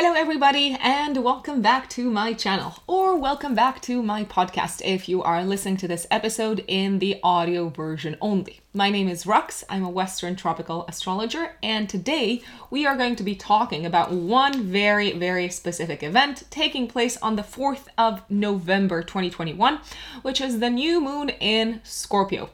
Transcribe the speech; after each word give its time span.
Hello, 0.00 0.12
everybody, 0.12 0.78
and 0.80 1.24
welcome 1.24 1.60
back 1.60 1.90
to 1.90 2.08
my 2.08 2.32
channel, 2.32 2.84
or 2.86 3.16
welcome 3.16 3.56
back 3.56 3.80
to 3.80 4.00
my 4.00 4.22
podcast 4.22 4.80
if 4.84 5.08
you 5.08 5.24
are 5.24 5.42
listening 5.42 5.76
to 5.78 5.88
this 5.88 6.06
episode 6.08 6.64
in 6.68 7.00
the 7.00 7.18
audio 7.24 7.68
version 7.68 8.16
only. 8.20 8.60
My 8.72 8.90
name 8.90 9.08
is 9.08 9.24
Rux, 9.24 9.64
I'm 9.68 9.82
a 9.82 9.90
Western 9.90 10.36
tropical 10.36 10.86
astrologer, 10.86 11.56
and 11.64 11.88
today 11.88 12.42
we 12.70 12.86
are 12.86 12.96
going 12.96 13.16
to 13.16 13.24
be 13.24 13.34
talking 13.34 13.84
about 13.84 14.12
one 14.12 14.62
very, 14.62 15.18
very 15.18 15.48
specific 15.48 16.04
event 16.04 16.44
taking 16.48 16.86
place 16.86 17.16
on 17.16 17.34
the 17.34 17.42
4th 17.42 17.88
of 17.98 18.22
November 18.30 19.02
2021, 19.02 19.80
which 20.22 20.40
is 20.40 20.60
the 20.60 20.70
new 20.70 21.00
moon 21.00 21.30
in 21.40 21.80
Scorpio 21.82 22.50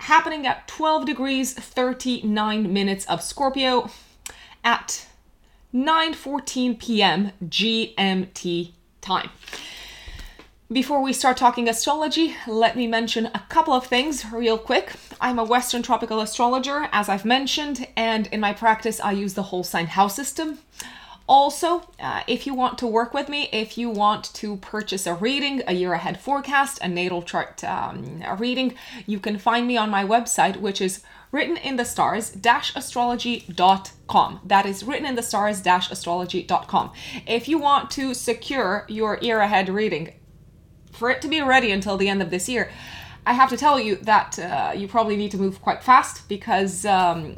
happening 0.00 0.46
at 0.46 0.68
12 0.68 1.06
degrees 1.06 1.54
39 1.54 2.70
minutes 2.70 3.06
of 3.06 3.22
Scorpio 3.22 3.88
at 4.62 5.06
9:14 5.74 6.78
p.m. 6.78 7.32
GMT 7.44 8.72
time. 9.00 9.30
Before 10.72 11.00
we 11.00 11.12
start 11.12 11.36
talking 11.36 11.68
astrology, 11.68 12.34
let 12.48 12.76
me 12.76 12.88
mention 12.88 13.26
a 13.26 13.44
couple 13.48 13.72
of 13.72 13.86
things 13.86 14.24
real 14.32 14.58
quick. 14.58 14.92
I'm 15.20 15.38
a 15.38 15.44
Western 15.44 15.82
tropical 15.82 16.20
astrologer, 16.20 16.88
as 16.90 17.08
I've 17.08 17.24
mentioned, 17.24 17.86
and 17.96 18.26
in 18.28 18.40
my 18.40 18.52
practice, 18.52 18.98
I 18.98 19.12
use 19.12 19.34
the 19.34 19.44
whole 19.44 19.62
sign 19.62 19.86
house 19.86 20.16
system. 20.16 20.58
Also, 21.28 21.82
uh, 21.98 22.22
if 22.28 22.46
you 22.46 22.54
want 22.54 22.78
to 22.78 22.86
work 22.86 23.12
with 23.12 23.28
me, 23.28 23.48
if 23.52 23.76
you 23.76 23.90
want 23.90 24.32
to 24.34 24.56
purchase 24.58 25.06
a 25.06 25.14
reading, 25.14 25.60
a 25.66 25.72
year 25.72 25.92
ahead 25.92 26.20
forecast, 26.20 26.78
a 26.80 26.88
natal 26.88 27.20
chart 27.20 27.64
um, 27.64 28.22
a 28.24 28.36
reading, 28.36 28.74
you 29.06 29.18
can 29.18 29.36
find 29.36 29.66
me 29.66 29.76
on 29.76 29.90
my 29.90 30.04
website, 30.04 30.60
which 30.60 30.80
is 30.80 31.02
written 31.32 31.56
in 31.56 31.76
the 31.76 31.84
stars 31.84 32.36
astrology.com. 32.76 34.40
That 34.44 34.66
is 34.66 34.84
written 34.84 35.06
in 35.06 35.16
the 35.16 35.22
stars 35.22 35.66
astrology.com. 35.66 36.92
If 37.26 37.48
you 37.48 37.58
want 37.58 37.90
to 37.92 38.14
secure 38.14 38.86
your 38.88 39.18
year 39.20 39.40
ahead 39.40 39.68
reading, 39.68 40.14
for 40.92 41.10
it 41.10 41.20
to 41.22 41.28
be 41.28 41.42
ready 41.42 41.72
until 41.72 41.96
the 41.96 42.08
end 42.08 42.22
of 42.22 42.30
this 42.30 42.48
year, 42.48 42.70
I 43.26 43.32
have 43.32 43.50
to 43.50 43.56
tell 43.56 43.80
you 43.80 43.96
that 43.96 44.38
uh, 44.38 44.72
you 44.76 44.86
probably 44.86 45.16
need 45.16 45.32
to 45.32 45.38
move 45.38 45.60
quite 45.60 45.82
fast 45.82 46.28
because. 46.28 46.86
Um, 46.86 47.36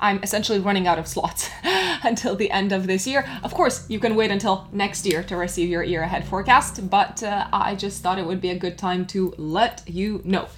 I'm 0.00 0.22
essentially 0.22 0.58
running 0.58 0.86
out 0.86 0.98
of 0.98 1.08
slots 1.08 1.50
until 2.02 2.36
the 2.36 2.50
end 2.50 2.72
of 2.72 2.86
this 2.86 3.06
year. 3.06 3.28
Of 3.42 3.52
course, 3.54 3.88
you 3.88 3.98
can 3.98 4.14
wait 4.14 4.30
until 4.30 4.68
next 4.72 5.04
year 5.04 5.22
to 5.24 5.36
receive 5.36 5.68
your 5.68 5.82
year 5.82 6.02
ahead 6.02 6.26
forecast, 6.26 6.88
but 6.88 7.22
uh, 7.22 7.48
I 7.52 7.74
just 7.74 8.02
thought 8.02 8.18
it 8.18 8.26
would 8.26 8.40
be 8.40 8.50
a 8.50 8.58
good 8.58 8.78
time 8.78 9.06
to 9.06 9.34
let 9.36 9.82
you 9.86 10.20
know. 10.24 10.48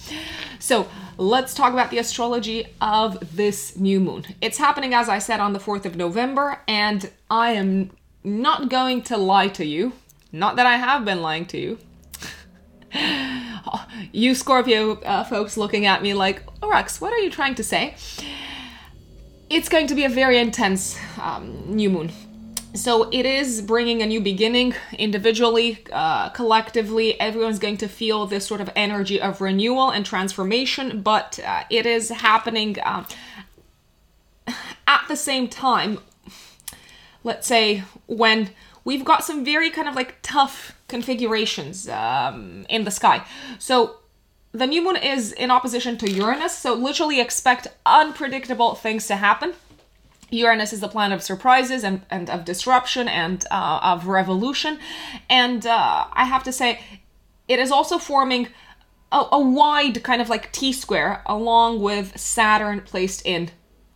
So, 0.58 0.88
let's 1.16 1.54
talk 1.54 1.72
about 1.72 1.90
the 1.90 1.98
astrology 1.98 2.66
of 2.80 3.36
this 3.36 3.76
new 3.76 4.00
moon. 4.00 4.26
It's 4.40 4.58
happening, 4.58 4.92
as 4.92 5.08
I 5.08 5.18
said, 5.18 5.40
on 5.40 5.52
the 5.52 5.58
4th 5.58 5.86
of 5.86 5.96
November, 5.96 6.60
and 6.68 7.10
I 7.30 7.52
am 7.52 7.90
not 8.22 8.68
going 8.68 9.02
to 9.02 9.16
lie 9.16 9.48
to 9.48 9.64
you. 9.64 9.94
Not 10.32 10.56
that 10.56 10.66
I 10.66 10.76
have 10.76 11.04
been 11.04 11.22
lying 11.22 11.46
to 11.46 11.58
you. 11.58 11.78
you 14.12 14.34
Scorpio 14.34 15.00
uh, 15.00 15.24
folks 15.24 15.56
looking 15.56 15.86
at 15.86 16.02
me 16.02 16.14
like, 16.14 16.42
Orax, 16.62 17.00
what 17.00 17.12
are 17.12 17.18
you 17.18 17.30
trying 17.30 17.54
to 17.56 17.64
say? 17.64 17.94
It's 19.50 19.68
going 19.68 19.88
to 19.88 19.94
be 19.96 20.04
a 20.04 20.08
very 20.08 20.38
intense 20.38 20.96
um, 21.20 21.62
new 21.66 21.90
moon. 21.90 22.12
So 22.72 23.10
it 23.10 23.26
is 23.26 23.62
bringing 23.62 24.00
a 24.00 24.06
new 24.06 24.20
beginning 24.20 24.74
individually, 24.96 25.84
uh, 25.92 26.28
collectively. 26.28 27.20
Everyone's 27.20 27.58
going 27.58 27.78
to 27.78 27.88
feel 27.88 28.26
this 28.26 28.46
sort 28.46 28.60
of 28.60 28.70
energy 28.76 29.20
of 29.20 29.40
renewal 29.40 29.90
and 29.90 30.06
transformation, 30.06 31.02
but 31.02 31.40
uh, 31.44 31.64
it 31.68 31.84
is 31.84 32.10
happening 32.10 32.78
uh, 32.78 33.04
at 34.86 35.04
the 35.08 35.16
same 35.16 35.48
time. 35.48 35.98
Let's 37.24 37.48
say 37.48 37.82
when 38.06 38.50
we've 38.84 39.04
got 39.04 39.24
some 39.24 39.44
very 39.44 39.70
kind 39.70 39.88
of 39.88 39.96
like 39.96 40.18
tough 40.22 40.76
configurations 40.86 41.88
um, 41.88 42.66
in 42.68 42.84
the 42.84 42.92
sky. 42.92 43.26
So 43.58 43.99
the 44.52 44.66
new 44.66 44.82
moon 44.82 44.96
is 44.96 45.32
in 45.32 45.50
opposition 45.50 45.96
to 45.98 46.10
Uranus, 46.10 46.56
so 46.56 46.74
literally 46.74 47.20
expect 47.20 47.68
unpredictable 47.86 48.74
things 48.74 49.06
to 49.06 49.16
happen. 49.16 49.54
Uranus 50.30 50.72
is 50.72 50.80
the 50.80 50.88
planet 50.88 51.16
of 51.16 51.22
surprises 51.22 51.84
and, 51.84 52.02
and 52.10 52.30
of 52.30 52.44
disruption 52.44 53.08
and 53.08 53.44
uh, 53.50 53.80
of 53.82 54.06
revolution. 54.06 54.78
And 55.28 55.66
uh, 55.66 56.06
I 56.12 56.24
have 56.24 56.42
to 56.44 56.52
say, 56.52 56.80
it 57.48 57.58
is 57.58 57.70
also 57.70 57.98
forming 57.98 58.48
a, 59.12 59.24
a 59.32 59.40
wide 59.40 60.02
kind 60.02 60.22
of 60.22 60.28
like 60.28 60.52
T 60.52 60.72
square 60.72 61.22
along 61.26 61.80
with 61.80 62.18
Saturn 62.18 62.80
placed 62.80 63.26
in 63.26 63.50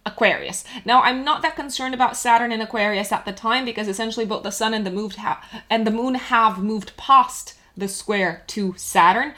Aquarius. 0.07 0.65
Now, 0.85 1.03
I'm 1.03 1.25
not 1.25 1.43
that 1.43 1.57
concerned 1.57 1.95
about 1.95 2.17
Saturn 2.17 2.53
in 2.53 2.61
Aquarius 2.61 3.11
at 3.11 3.25
the 3.25 3.33
time 3.33 3.65
because 3.65 3.89
essentially 3.89 4.27
both 4.27 4.43
the 4.43 4.51
sun 4.51 4.75
and 4.75 4.85
the 4.85 4.91
moved 4.91 5.17
ha- 5.17 5.43
and 5.71 5.87
the 5.87 5.91
moon 5.91 6.15
have 6.17 6.63
moved 6.63 6.97
past 6.97 7.55
the 7.77 7.89
square 7.89 8.43
to 8.49 8.75
Saturn. 8.77 9.35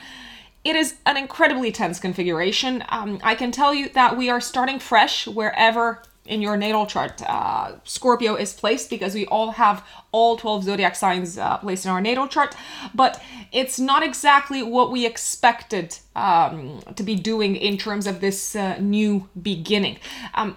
It 0.66 0.74
is 0.74 0.96
an 1.06 1.16
incredibly 1.16 1.70
tense 1.70 2.00
configuration. 2.00 2.82
Um, 2.88 3.20
I 3.22 3.36
can 3.36 3.52
tell 3.52 3.72
you 3.72 3.88
that 3.90 4.16
we 4.16 4.30
are 4.30 4.40
starting 4.40 4.80
fresh 4.80 5.28
wherever 5.28 6.02
in 6.24 6.42
your 6.42 6.56
natal 6.56 6.86
chart 6.86 7.22
uh, 7.22 7.76
Scorpio 7.84 8.34
is 8.34 8.52
placed 8.52 8.90
because 8.90 9.14
we 9.14 9.26
all 9.26 9.52
have 9.52 9.86
all 10.10 10.36
12 10.36 10.64
zodiac 10.64 10.96
signs 10.96 11.38
uh, 11.38 11.56
placed 11.58 11.84
in 11.84 11.92
our 11.92 12.00
natal 12.00 12.26
chart, 12.26 12.56
but 12.96 13.22
it's 13.52 13.78
not 13.78 14.02
exactly 14.02 14.60
what 14.60 14.90
we 14.90 15.06
expected 15.06 15.96
um, 16.16 16.80
to 16.96 17.04
be 17.04 17.14
doing 17.14 17.54
in 17.54 17.78
terms 17.78 18.08
of 18.08 18.20
this 18.20 18.56
uh, 18.56 18.76
new 18.80 19.28
beginning. 19.40 19.98
Um, 20.34 20.56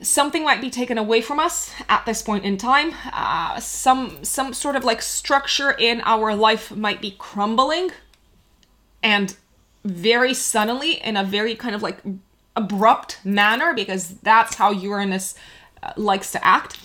something 0.00 0.42
might 0.42 0.60
be 0.60 0.68
taken 0.68 0.98
away 0.98 1.20
from 1.20 1.38
us 1.38 1.72
at 1.88 2.04
this 2.06 2.22
point 2.22 2.44
in 2.44 2.56
time. 2.56 2.92
Uh, 3.12 3.60
some 3.60 4.24
some 4.24 4.52
sort 4.52 4.74
of 4.74 4.82
like 4.82 5.00
structure 5.00 5.70
in 5.70 6.00
our 6.00 6.34
life 6.34 6.74
might 6.74 7.00
be 7.00 7.12
crumbling 7.12 7.92
and 9.02 9.36
very 9.84 10.34
suddenly 10.34 11.02
in 11.02 11.16
a 11.16 11.24
very 11.24 11.54
kind 11.54 11.74
of 11.74 11.82
like 11.82 11.98
abrupt 12.56 13.20
manner 13.24 13.72
because 13.72 14.14
that's 14.22 14.56
how 14.56 14.70
Uranus 14.70 15.34
uh, 15.82 15.92
likes 15.96 16.32
to 16.32 16.44
act. 16.44 16.78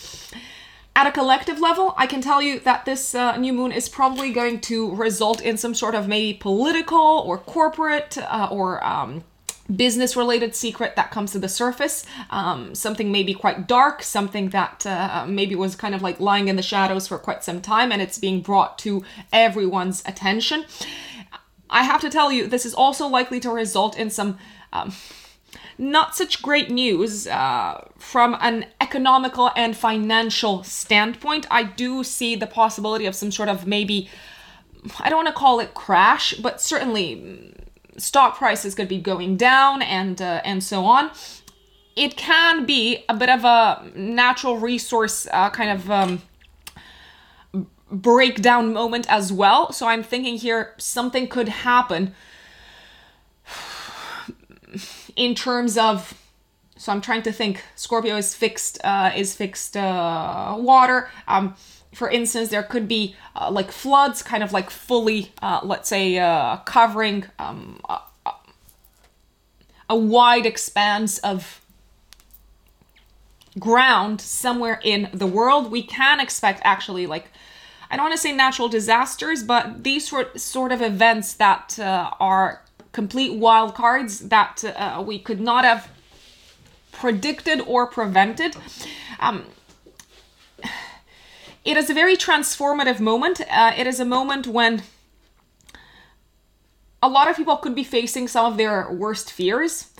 At 0.95 1.07
a 1.07 1.11
collective 1.11 1.59
level, 1.59 1.95
I 1.97 2.05
can 2.05 2.21
tell 2.21 2.39
you 2.39 2.59
that 2.59 2.85
this 2.85 3.15
uh, 3.15 3.35
new 3.37 3.51
moon 3.51 3.71
is 3.71 3.89
probably 3.89 4.31
going 4.31 4.61
to 4.61 4.93
result 4.95 5.41
in 5.41 5.57
some 5.57 5.73
sort 5.73 5.95
of 5.95 6.07
maybe 6.07 6.37
political 6.37 6.99
or 6.99 7.39
corporate 7.39 8.15
uh, 8.19 8.47
or 8.51 8.83
um, 8.85 9.23
business 9.75 10.15
related 10.15 10.55
secret 10.55 10.95
that 10.95 11.09
comes 11.09 11.31
to 11.31 11.39
the 11.39 11.49
surface. 11.49 12.05
Um, 12.29 12.75
something 12.75 13.11
maybe 13.11 13.33
quite 13.33 13.67
dark, 13.67 14.03
something 14.03 14.49
that 14.49 14.85
uh, 14.85 15.25
maybe 15.27 15.55
was 15.55 15.75
kind 15.75 15.95
of 15.95 16.03
like 16.03 16.19
lying 16.19 16.47
in 16.47 16.57
the 16.57 16.61
shadows 16.61 17.07
for 17.07 17.17
quite 17.17 17.43
some 17.43 17.59
time 17.59 17.91
and 17.91 17.99
it's 17.99 18.19
being 18.19 18.41
brought 18.41 18.77
to 18.79 19.03
everyone's 19.31 20.03
attention. 20.05 20.65
I 21.73 21.83
have 21.83 22.01
to 22.01 22.09
tell 22.09 22.31
you, 22.31 22.47
this 22.47 22.65
is 22.65 22.73
also 22.73 23.07
likely 23.07 23.39
to 23.41 23.49
result 23.49 23.97
in 23.97 24.09
some 24.09 24.37
um, 24.71 24.93
not 25.77 26.15
such 26.15 26.41
great 26.41 26.69
news 26.69 27.27
uh, 27.27 27.83
from 27.97 28.37
an 28.41 28.67
economical 28.79 29.51
and 29.55 29.75
financial 29.75 30.63
standpoint. 30.63 31.47
I 31.49 31.63
do 31.63 32.03
see 32.03 32.35
the 32.35 32.47
possibility 32.47 33.05
of 33.05 33.15
some 33.15 33.31
sort 33.31 33.49
of 33.49 33.65
maybe, 33.65 34.07
I 34.99 35.09
don't 35.09 35.23
want 35.23 35.29
to 35.29 35.33
call 35.33 35.59
it 35.59 35.73
crash, 35.73 36.35
but 36.35 36.61
certainly 36.61 37.15
mm, 37.15 37.99
stock 37.99 38.37
prices 38.37 38.75
could 38.75 38.87
be 38.87 38.99
going 38.99 39.35
down 39.35 39.81
and 39.81 40.21
uh, 40.21 40.41
and 40.45 40.63
so 40.63 40.85
on. 40.85 41.11
It 41.95 42.17
can 42.17 42.65
be 42.65 43.03
a 43.09 43.15
bit 43.15 43.29
of 43.29 43.43
a 43.43 43.91
natural 43.95 44.57
resource 44.57 45.27
uh, 45.31 45.49
kind 45.49 45.71
of. 45.71 45.91
Um, 45.91 46.21
breakdown 47.93 48.73
moment 48.73 49.05
as 49.09 49.31
well. 49.31 49.71
So 49.71 49.87
I'm 49.87 50.03
thinking 50.03 50.37
here 50.37 50.73
something 50.77 51.27
could 51.27 51.47
happen 51.47 52.13
in 55.15 55.35
terms 55.35 55.77
of 55.77 56.19
so 56.75 56.91
I'm 56.91 57.01
trying 57.01 57.21
to 57.21 57.31
think. 57.31 57.63
Scorpio 57.75 58.17
is 58.17 58.35
fixed 58.35 58.83
uh 58.83 59.11
is 59.15 59.35
fixed 59.35 59.77
uh 59.77 60.55
water. 60.57 61.09
Um 61.27 61.55
for 61.93 62.09
instance 62.09 62.49
there 62.49 62.63
could 62.63 62.87
be 62.87 63.15
uh, 63.35 63.51
like 63.51 63.71
floods 63.71 64.23
kind 64.23 64.43
of 64.43 64.51
like 64.51 64.71
fully 64.71 65.31
uh 65.41 65.59
let's 65.63 65.87
say 65.87 66.17
uh 66.17 66.57
covering 66.65 67.25
um 67.37 67.79
a, 67.87 67.99
a 69.89 69.95
wide 69.95 70.47
expanse 70.47 71.19
of 71.19 71.61
ground 73.59 74.19
somewhere 74.19 74.79
in 74.83 75.09
the 75.13 75.27
world. 75.27 75.71
We 75.71 75.83
can 75.83 76.19
expect 76.19 76.59
actually 76.63 77.05
like 77.05 77.27
I 77.93 77.95
don't 77.95 78.05
want 78.05 78.15
to 78.15 78.21
say 78.21 78.31
natural 78.31 78.69
disasters, 78.69 79.43
but 79.43 79.83
these 79.83 80.09
sort 80.09 80.41
sort 80.41 80.71
of 80.71 80.81
events 80.81 81.33
that 81.33 81.77
uh, 81.77 82.09
are 82.19 82.63
complete 82.91 83.35
wild 83.35 83.75
cards 83.75 84.29
that 84.29 84.63
uh, 84.65 85.03
we 85.05 85.19
could 85.19 85.39
not 85.39 85.63
have 85.63 85.91
predicted 86.91 87.61
or 87.61 87.85
prevented. 87.85 88.55
Um, 89.19 89.45
it 91.63 91.77
is 91.77 91.91
a 91.91 91.93
very 91.93 92.17
transformative 92.17 92.99
moment. 92.99 93.41
Uh, 93.41 93.73
it 93.77 93.85
is 93.85 93.99
a 93.99 94.05
moment 94.05 94.47
when 94.47 94.81
a 97.03 97.07
lot 97.07 97.29
of 97.29 97.35
people 97.37 97.57
could 97.57 97.75
be 97.75 97.83
facing 97.83 98.27
some 98.27 98.47
of 98.47 98.57
their 98.57 98.91
worst 98.91 99.31
fears. 99.31 99.91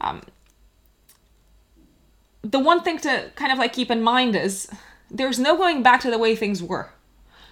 Um, 0.00 0.22
the 2.42 2.60
one 2.60 2.84
thing 2.84 2.98
to 2.98 3.32
kind 3.34 3.50
of 3.50 3.58
like 3.58 3.72
keep 3.72 3.90
in 3.90 4.02
mind 4.02 4.36
is 4.36 4.68
there's 5.10 5.40
no 5.40 5.56
going 5.56 5.82
back 5.82 6.00
to 6.02 6.12
the 6.12 6.18
way 6.18 6.36
things 6.36 6.62
were. 6.62 6.90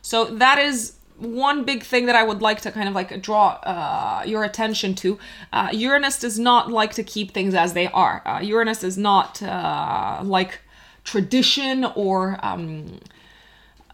So 0.02 0.24
that 0.26 0.58
is 0.58 0.94
one 1.18 1.64
big 1.64 1.82
thing 1.82 2.06
that 2.06 2.14
I 2.14 2.22
would 2.22 2.40
like 2.40 2.60
to 2.62 2.70
kind 2.70 2.88
of 2.88 2.94
like 2.94 3.20
draw 3.20 3.58
uh, 3.64 4.22
your 4.24 4.44
attention 4.44 4.94
to. 4.96 5.18
Uh, 5.52 5.68
Uranus 5.72 6.18
does 6.18 6.38
not 6.38 6.70
like 6.70 6.94
to 6.94 7.02
keep 7.02 7.32
things 7.32 7.54
as 7.54 7.72
they 7.72 7.88
are. 7.88 8.22
Uh, 8.24 8.40
Uranus 8.40 8.84
is 8.84 8.96
not 8.96 9.42
uh, 9.42 10.20
like 10.22 10.60
tradition 11.04 11.84
or 11.84 12.38
um, 12.42 13.00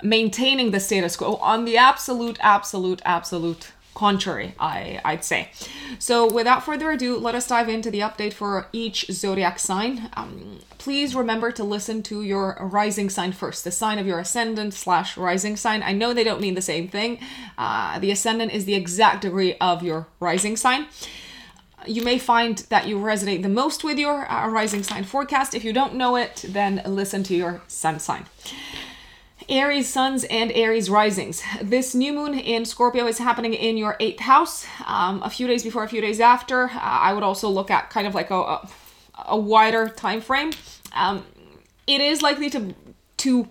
maintaining 0.03 0.71
the 0.71 0.81
status 0.81 1.17
quo. 1.17 1.37
On 1.37 1.65
the 1.65 1.77
absolute, 1.77 2.39
absolute, 2.41 3.01
absolute 3.05 3.73
contrary, 3.95 4.55
I, 4.59 5.01
I'd 5.05 5.25
say. 5.25 5.51
So, 5.99 6.31
without 6.31 6.65
further 6.65 6.91
ado, 6.91 7.17
let 7.17 7.35
us 7.35 7.47
dive 7.47 7.69
into 7.69 7.91
the 7.91 8.01
update 8.01 8.33
for 8.33 8.67
each 8.73 9.07
zodiac 9.11 9.59
sign. 9.59 10.11
Um, 10.15 10.59
please 10.85 11.15
remember 11.15 11.51
to 11.51 11.65
listen 11.65 12.03
to 12.03 12.21
your 12.21 12.59
rising 12.61 13.09
sign 13.09 13.33
first, 13.33 13.65
the 13.65 13.71
sign 13.71 13.99
of 13.99 14.07
your 14.07 14.19
ascendant 14.19 14.75
slash 14.75 15.17
rising 15.17 15.57
sign. 15.57 15.83
I 15.83 15.95
know 15.95 16.13
they 16.13 16.25
don't 16.25 16.43
mean 16.43 16.57
the 16.57 16.61
same 16.61 16.89
thing. 16.89 17.21
Uh, 17.57 17.99
the 18.01 18.11
ascendant 18.11 18.53
is 18.53 18.67
the 18.67 18.75
exact 18.75 19.23
degree 19.23 19.55
of 19.63 19.83
your 19.83 20.09
rising 20.21 20.59
sign. 20.59 20.89
You 21.87 22.03
may 22.03 22.19
find 22.19 22.59
that 22.69 22.87
you 22.87 22.99
resonate 22.99 23.43
the 23.43 23.49
most 23.49 23.83
with 23.83 23.99
your 23.99 24.31
uh, 24.31 24.47
rising 24.51 24.83
sign 24.83 25.05
forecast. 25.05 25.55
If 25.55 25.65
you 25.65 25.73
don't 25.73 25.95
know 25.95 26.17
it, 26.17 26.45
then 26.47 26.83
listen 26.85 27.23
to 27.25 27.35
your 27.35 27.63
sun 27.67 27.99
sign. 27.99 28.27
Aries 29.49 29.89
suns 29.89 30.25
and 30.25 30.53
Aries 30.53 30.91
risings. 30.91 31.43
This 31.63 31.95
new 31.95 32.13
moon 32.13 32.39
in 32.39 32.67
Scorpio 32.67 33.07
is 33.07 33.17
happening 33.17 33.55
in 33.55 33.79
your 33.79 33.97
eighth 34.01 34.21
house. 34.21 34.67
Um, 34.85 35.23
a 35.23 35.31
few 35.31 35.47
days 35.47 35.63
before, 35.63 35.83
a 35.83 35.89
few 35.89 36.03
days 36.03 36.21
after. 36.21 36.65
Uh, 36.65 36.79
I 36.79 37.15
would 37.15 37.23
also 37.23 37.49
look 37.49 37.71
at 37.71 37.89
kind 37.89 38.07
of 38.07 38.15
like 38.15 38.31
a, 38.31 38.35
a, 38.35 38.69
a 39.29 39.37
wider 39.39 39.89
time 39.89 40.21
frame. 40.21 40.53
Um, 40.95 41.25
it 41.87 42.01
is 42.01 42.23
likely 42.23 42.49
to 42.51 42.75
to 43.19 43.49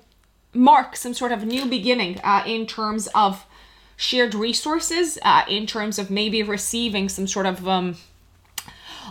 mark 0.54 0.96
some 0.96 1.14
sort 1.14 1.32
of 1.32 1.46
new 1.46 1.66
beginning 1.66 2.20
uh, 2.24 2.44
in 2.46 2.68
terms 2.68 3.08
of 3.16 3.46
shared 3.96 4.36
resources, 4.36 5.18
uh, 5.24 5.44
in 5.48 5.66
terms 5.66 5.98
of 5.98 6.10
maybe 6.10 6.44
receiving 6.44 7.10
some 7.10 7.28
sort 7.28 7.46
of 7.46 7.68
um, 7.68 7.98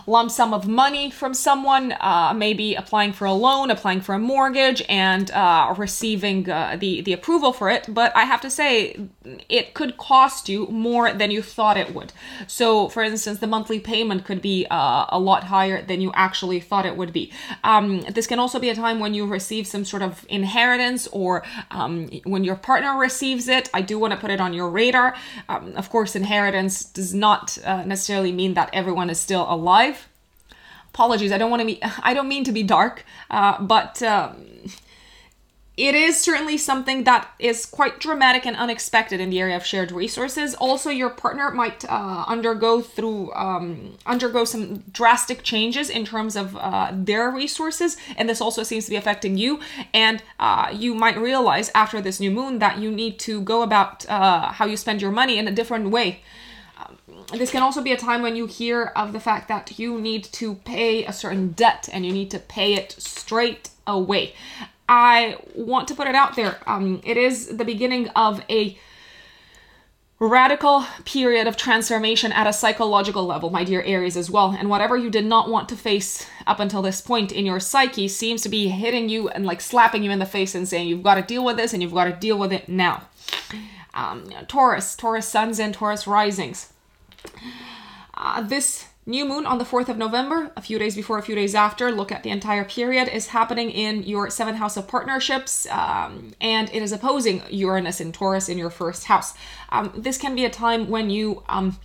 lump 0.07 0.31
sum 0.31 0.53
of 0.53 0.67
money 0.67 1.09
from 1.09 1.33
someone, 1.33 1.93
uh, 1.99 2.33
maybe 2.35 2.75
applying 2.75 3.13
for 3.13 3.25
a 3.25 3.33
loan, 3.33 3.71
applying 3.71 4.01
for 4.01 4.15
a 4.15 4.19
mortgage, 4.19 4.81
and 4.89 5.31
uh, 5.31 5.73
receiving 5.77 6.49
uh, 6.49 6.77
the 6.79 7.01
the 7.01 7.13
approval 7.13 7.53
for 7.53 7.69
it. 7.69 7.85
But 7.87 8.15
I 8.15 8.23
have 8.23 8.41
to 8.41 8.49
say, 8.49 9.07
it 9.49 9.73
could 9.73 9.97
cost 9.97 10.49
you 10.49 10.67
more 10.67 11.13
than 11.13 11.31
you 11.31 11.41
thought 11.41 11.77
it 11.77 11.93
would. 11.93 12.13
So, 12.47 12.89
for 12.89 13.03
instance, 13.03 13.39
the 13.39 13.47
monthly 13.47 13.79
payment 13.79 14.25
could 14.25 14.41
be 14.41 14.65
uh, 14.69 15.05
a 15.09 15.19
lot 15.19 15.45
higher 15.45 15.81
than 15.81 16.01
you 16.01 16.11
actually 16.15 16.59
thought 16.59 16.85
it 16.85 16.97
would 16.97 17.13
be. 17.13 17.31
Um, 17.63 18.01
this 18.01 18.27
can 18.27 18.39
also 18.39 18.59
be 18.59 18.69
a 18.69 18.75
time 18.75 18.99
when 18.99 19.13
you 19.13 19.25
receive 19.25 19.67
some 19.67 19.85
sort 19.85 20.01
of 20.01 20.25
inheritance 20.29 21.07
or 21.07 21.43
um, 21.71 22.09
when 22.25 22.43
your 22.43 22.55
partner 22.55 22.97
receives 22.97 23.47
it. 23.47 23.69
I 23.73 23.81
do 23.81 23.97
want 23.99 24.13
to 24.13 24.19
put 24.19 24.31
it 24.31 24.41
on 24.41 24.53
your 24.53 24.69
radar. 24.69 25.15
Um, 25.49 25.73
of 25.75 25.89
course, 25.89 26.15
inheritance 26.15 26.83
does 26.83 27.13
not 27.13 27.57
uh, 27.65 27.83
necessarily 27.83 28.31
mean 28.31 28.53
that 28.55 28.69
everyone 28.73 29.09
is 29.09 29.19
still 29.19 29.45
alive 29.49 29.92
apologies 30.93 31.31
i 31.31 31.37
don't 31.37 31.49
want 31.49 31.59
to 31.59 31.65
be 31.65 31.79
i 32.03 32.13
don't 32.13 32.27
mean 32.27 32.43
to 32.43 32.51
be 32.51 32.63
dark 32.63 33.03
uh, 33.31 33.61
but 33.61 34.01
um, 34.03 34.45
it 35.75 35.95
is 35.95 36.21
certainly 36.21 36.57
something 36.57 37.03
that 37.05 37.27
is 37.39 37.65
quite 37.65 37.99
dramatic 37.99 38.45
and 38.45 38.55
unexpected 38.55 39.19
in 39.19 39.31
the 39.31 39.39
area 39.39 39.55
of 39.55 39.65
shared 39.65 39.91
resources. 39.91 40.53
Also 40.55 40.91
your 40.91 41.09
partner 41.09 41.49
might 41.49 41.83
uh, 41.89 42.25
undergo 42.27 42.81
through 42.81 43.33
um, 43.33 43.97
undergo 44.05 44.45
some 44.45 44.83
drastic 44.91 45.41
changes 45.41 45.89
in 45.89 46.05
terms 46.05 46.35
of 46.35 46.55
uh, 46.57 46.91
their 46.93 47.31
resources 47.31 47.97
and 48.17 48.29
this 48.29 48.39
also 48.39 48.61
seems 48.61 48.85
to 48.85 48.91
be 48.91 48.97
affecting 48.97 49.35
you. 49.35 49.59
And 49.95 50.21
uh, 50.39 50.69
you 50.71 50.93
might 50.93 51.17
realize 51.17 51.71
after 51.73 52.01
this 52.01 52.19
new 52.19 52.29
moon 52.29 52.59
that 52.59 52.77
you 52.77 52.91
need 52.91 53.17
to 53.19 53.41
go 53.41 53.63
about 53.63 54.07
uh, 54.07 54.51
how 54.51 54.65
you 54.65 54.77
spend 54.77 55.01
your 55.01 55.11
money 55.11 55.39
in 55.39 55.47
a 55.47 55.51
different 55.51 55.89
way 55.89 56.21
this 57.31 57.51
can 57.51 57.61
also 57.61 57.81
be 57.81 57.91
a 57.91 57.97
time 57.97 58.21
when 58.21 58.35
you 58.35 58.45
hear 58.45 58.91
of 58.95 59.13
the 59.13 59.19
fact 59.19 59.47
that 59.47 59.79
you 59.79 59.99
need 59.99 60.23
to 60.25 60.55
pay 60.55 61.05
a 61.05 61.13
certain 61.13 61.51
debt 61.51 61.89
and 61.91 62.05
you 62.05 62.11
need 62.11 62.31
to 62.31 62.39
pay 62.39 62.73
it 62.73 62.93
straight 62.97 63.69
away. 63.87 64.33
I 64.87 65.37
want 65.55 65.87
to 65.87 65.95
put 65.95 66.07
it 66.07 66.15
out 66.15 66.35
there. 66.35 66.57
Um, 66.67 67.01
it 67.03 67.17
is 67.17 67.57
the 67.57 67.65
beginning 67.65 68.09
of 68.09 68.41
a 68.49 68.77
radical 70.19 70.85
period 71.05 71.47
of 71.47 71.57
transformation 71.57 72.31
at 72.31 72.47
a 72.47 72.53
psychological 72.53 73.25
level, 73.25 73.49
my 73.49 73.63
dear 73.63 73.81
Aries, 73.81 74.15
as 74.15 74.29
well. 74.29 74.51
And 74.51 74.69
whatever 74.69 74.95
you 74.95 75.09
did 75.09 75.25
not 75.25 75.49
want 75.49 75.67
to 75.69 75.75
face 75.75 76.27
up 76.47 76.59
until 76.59 76.81
this 76.81 77.01
point 77.01 77.31
in 77.31 77.45
your 77.45 77.59
psyche 77.59 78.07
seems 78.07 78.41
to 78.43 78.49
be 78.49 78.69
hitting 78.69 79.09
you 79.09 79.29
and 79.29 79.45
like 79.45 79.61
slapping 79.61 80.03
you 80.03 80.11
in 80.11 80.19
the 80.19 80.25
face 80.25 80.55
and 80.55 80.67
saying, 80.67 80.87
you've 80.87 81.03
got 81.03 81.15
to 81.15 81.21
deal 81.21 81.43
with 81.43 81.57
this 81.57 81.73
and 81.73 81.81
you've 81.81 81.93
got 81.93 82.05
to 82.05 82.13
deal 82.13 82.37
with 82.37 82.53
it 82.53 82.69
now. 82.69 83.03
Um, 83.93 84.29
Taurus, 84.47 84.95
Taurus 84.95 85.27
suns 85.27 85.59
and 85.59 85.73
Taurus 85.73 86.07
risings. 86.07 86.72
Uh, 88.13 88.41
this 88.41 88.85
new 89.05 89.25
moon 89.25 89.45
on 89.45 89.57
the 89.57 89.65
4th 89.65 89.89
of 89.89 89.97
November, 89.97 90.51
a 90.55 90.61
few 90.61 90.79
days 90.79 90.95
before, 90.95 91.17
a 91.17 91.21
few 91.21 91.35
days 91.35 91.55
after, 91.55 91.91
look 91.91 92.11
at 92.11 92.23
the 92.23 92.29
entire 92.29 92.63
period, 92.63 93.09
is 93.09 93.27
happening 93.27 93.69
in 93.69 94.03
your 94.03 94.29
seventh 94.29 94.57
house 94.57 94.77
of 94.77 94.87
partnerships, 94.87 95.67
um, 95.67 96.33
and 96.39 96.69
it 96.73 96.81
is 96.81 96.91
opposing 96.91 97.41
Uranus 97.49 97.99
and 97.99 98.13
Taurus 98.13 98.47
in 98.47 98.57
your 98.57 98.69
first 98.69 99.05
house. 99.05 99.33
Um, 99.69 99.91
this 99.95 100.17
can 100.17 100.35
be 100.35 100.45
a 100.45 100.49
time 100.49 100.89
when 100.89 101.09
you 101.09 101.43
um, 101.49 101.77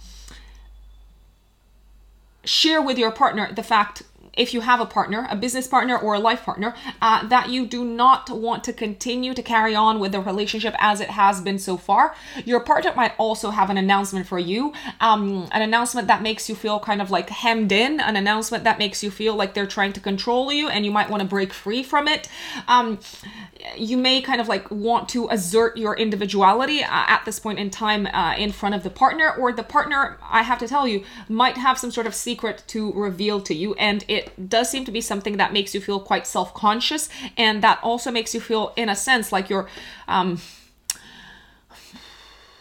share 2.45 2.81
with 2.81 2.99
your 2.99 3.11
partner 3.11 3.53
the 3.53 3.63
fact 3.63 4.03
if 4.39 4.55
you 4.55 4.61
have 4.61 4.81
a 4.81 4.87
partner, 4.87 5.27
a 5.31 5.37
business 5.37 5.67
partner 5.67 5.99
or 5.99 6.15
a 6.15 6.19
life 6.19 6.43
partner, 6.45 6.75
uh, 7.03 7.27
that 7.29 7.51
you 7.51 7.67
do 7.67 7.85
not 7.85 8.31
want 8.31 8.65
to 8.65 8.73
continue 8.73 9.35
to 9.35 9.43
carry 9.43 9.75
on 9.75 9.99
with 9.99 10.13
the 10.13 10.21
relationship 10.21 10.75
as 10.79 11.01
it 11.01 11.11
has 11.11 11.41
been 11.41 11.59
so 11.59 11.77
far. 11.77 12.15
Your 12.45 12.61
partner 12.61 12.93
might 12.95 13.15
also 13.19 13.51
have 13.51 13.69
an 13.69 13.77
announcement 13.77 14.27
for 14.27 14.39
you, 14.39 14.73
um, 15.01 15.49
an 15.53 15.63
announcement 15.63 16.07
that 16.09 16.23
makes 16.23 16.49
you 16.49 16.55
feel 16.55 16.79
kind 16.81 17.03
of 17.03 17.11
like 17.11 17.29
hemmed 17.29 17.73
in, 17.73 18.01
an 18.01 18.17
announcement 18.17 18.65
that 18.65 18.79
makes 18.79 19.03
you 19.03 19.11
feel 19.11 19.35
like 19.35 19.55
they're 19.55 19.67
trying 19.67 19.93
to 19.93 20.01
control 20.01 20.53
you 20.53 20.69
and 20.69 20.85
you 20.85 20.91
might 20.91 21.11
want 21.11 21.21
to 21.23 21.29
break 21.29 21.53
free 21.53 21.83
from 21.83 22.07
it. 22.09 22.29
Um, 22.69 22.99
you 23.77 23.97
may 23.97 24.21
kind 24.23 24.41
of 24.41 24.49
like 24.49 24.71
want 24.71 25.09
to 25.11 25.29
assert 25.31 25.77
your 25.77 25.97
individuality 25.97 26.83
uh, 26.83 26.89
at 26.91 27.25
this 27.25 27.39
point 27.41 27.59
in 27.59 27.71
time 27.71 28.07
uh, 28.07 28.35
in 28.37 28.53
front 28.53 28.75
of 28.75 28.83
the 28.83 28.91
partner, 28.91 29.31
or 29.33 29.53
the 29.53 29.63
partner, 29.63 30.19
I 30.23 30.43
have 30.43 30.59
to 30.59 30.69
tell 30.69 30.87
you, 30.87 31.05
might 31.29 31.57
have 31.57 31.79
some 31.79 31.91
sort 31.91 32.07
of 32.07 32.15
secret 32.15 32.63
to 32.69 32.93
reveal 32.93 33.41
to 33.43 33.55
you, 33.55 33.75
and 33.75 34.05
it 34.09 34.28
does 34.49 34.71
seem 34.71 34.85
to 34.85 34.93
be 34.93 35.01
something 35.01 35.37
that 35.37 35.53
makes 35.53 35.75
you 35.75 35.81
feel 35.81 36.01
quite 36.01 36.27
self 36.27 36.55
conscious, 36.55 37.09
and 37.37 37.63
that 37.63 37.79
also 37.83 38.11
makes 38.11 38.35
you 38.35 38.41
feel, 38.41 38.73
in 38.77 38.89
a 38.89 38.97
sense, 38.97 39.33
like 39.33 39.49
your 39.49 39.69
um, 40.07 40.41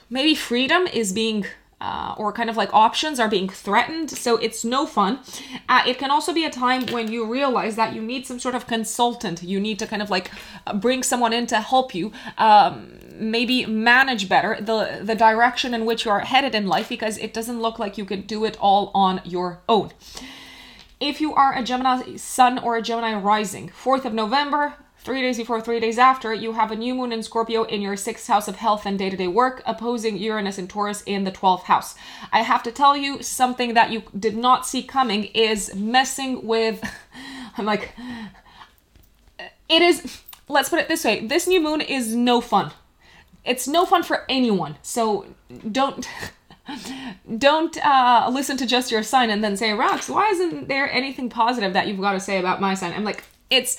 maybe 0.10 0.36
freedom 0.36 0.88
is 0.88 1.14
being 1.14 1.46
uh, 1.80 2.16
or 2.18 2.32
kind 2.32 2.50
of 2.50 2.58
like 2.58 2.74
options 2.74 3.20
are 3.20 3.30
being 3.30 3.48
threatened. 3.48 4.10
So 4.10 4.38
it's 4.38 4.66
no 4.66 4.88
fun. 4.88 5.20
Uh, 5.70 5.84
it 5.86 6.00
can 6.00 6.10
also 6.10 6.34
be 6.34 6.44
a 6.44 6.50
time 6.50 6.88
when 6.88 7.12
you 7.12 7.26
realize 7.32 7.76
that 7.76 7.94
you 7.94 8.02
need 8.02 8.26
some 8.26 8.40
sort 8.40 8.56
of 8.56 8.66
consultant. 8.66 9.44
You 9.44 9.60
need 9.60 9.78
to 9.80 9.88
kind 9.88 10.02
of 10.02 10.10
like 10.10 10.32
bring 10.76 11.04
someone 11.04 11.34
in 11.34 11.46
to 11.48 11.62
help 11.62 11.94
you. 11.94 12.12
Um, 12.38 12.94
maybe 13.20 13.66
manage 13.66 14.30
better 14.30 14.58
the 14.62 15.00
the 15.04 15.16
direction 15.16 15.74
in 15.74 15.84
which 15.86 16.06
you 16.06 16.12
are 16.12 16.20
headed 16.20 16.54
in 16.54 16.68
life 16.68 16.88
because 16.88 17.18
it 17.18 17.34
doesn't 17.34 17.60
look 17.62 17.80
like 17.80 17.98
you 17.98 18.06
can 18.06 18.22
do 18.22 18.46
it 18.46 18.58
all 18.60 18.92
on 18.94 19.22
your 19.24 19.62
own. 19.68 19.92
If 21.00 21.22
you 21.22 21.34
are 21.36 21.56
a 21.56 21.64
Gemini 21.64 22.16
sun 22.16 22.58
or 22.58 22.76
a 22.76 22.82
Gemini 22.82 23.14
rising, 23.14 23.70
4th 23.70 24.06
of 24.06 24.14
November, 24.14 24.74
three 24.98 25.22
days 25.22 25.38
before, 25.38 25.62
three 25.62 25.80
days 25.80 26.00
after, 26.00 26.34
you 26.34 26.54
have 26.54 26.72
a 26.72 26.76
new 26.76 26.96
moon 26.96 27.12
in 27.12 27.22
Scorpio 27.22 27.64
in 27.64 27.82
your 27.82 27.96
sixth 27.96 28.28
house 28.28 28.48
of 28.48 28.56
health 28.56 28.86
and 28.86 28.98
day 28.98 29.10
to 29.10 29.16
day 29.16 29.28
work, 29.28 29.62
opposing 29.66 30.18
Uranus 30.18 30.58
and 30.58 30.70
Taurus 30.70 31.04
in 31.06 31.24
the 31.24 31.32
12th 31.32 31.64
house. 31.64 31.96
I 32.34 32.42
have 32.42 32.64
to 32.64 32.72
tell 32.72 32.98
you 32.98 33.22
something 33.22 33.76
that 33.76 33.92
you 33.92 34.04
did 34.18 34.36
not 34.36 34.66
see 34.66 34.82
coming 34.82 35.26
is 35.26 35.74
messing 35.76 36.46
with. 36.48 36.82
I'm 37.58 37.66
like, 37.66 37.94
it 39.70 39.82
is. 39.82 40.22
Let's 40.50 40.70
put 40.70 40.80
it 40.80 40.88
this 40.88 41.06
way 41.06 41.26
this 41.28 41.48
new 41.48 41.62
moon 41.62 41.82
is 41.82 42.16
no 42.16 42.42
fun. 42.42 42.72
It's 43.46 43.68
no 43.68 43.86
fun 43.86 44.02
for 44.02 44.26
anyone. 44.28 44.78
So 44.82 45.28
don't. 45.72 46.08
don't 47.38 47.78
uh, 47.86 48.30
listen 48.32 48.58
to 48.58 48.66
just 48.66 48.92
your 48.92 49.04
sign 49.04 49.30
and 49.30 49.44
then 49.44 49.58
say, 49.58 49.70
Rux, 49.70 50.10
why 50.10 50.30
isn't 50.30 50.68
there 50.68 50.92
anything 50.92 51.30
positive 51.30 51.74
that 51.74 51.88
you've 51.88 52.00
got 52.00 52.14
to 52.14 52.20
say 52.20 52.40
about 52.40 52.62
my 52.62 52.74
sign? 52.74 52.94
I'm 52.94 53.04
like, 53.04 53.24
it's 53.50 53.78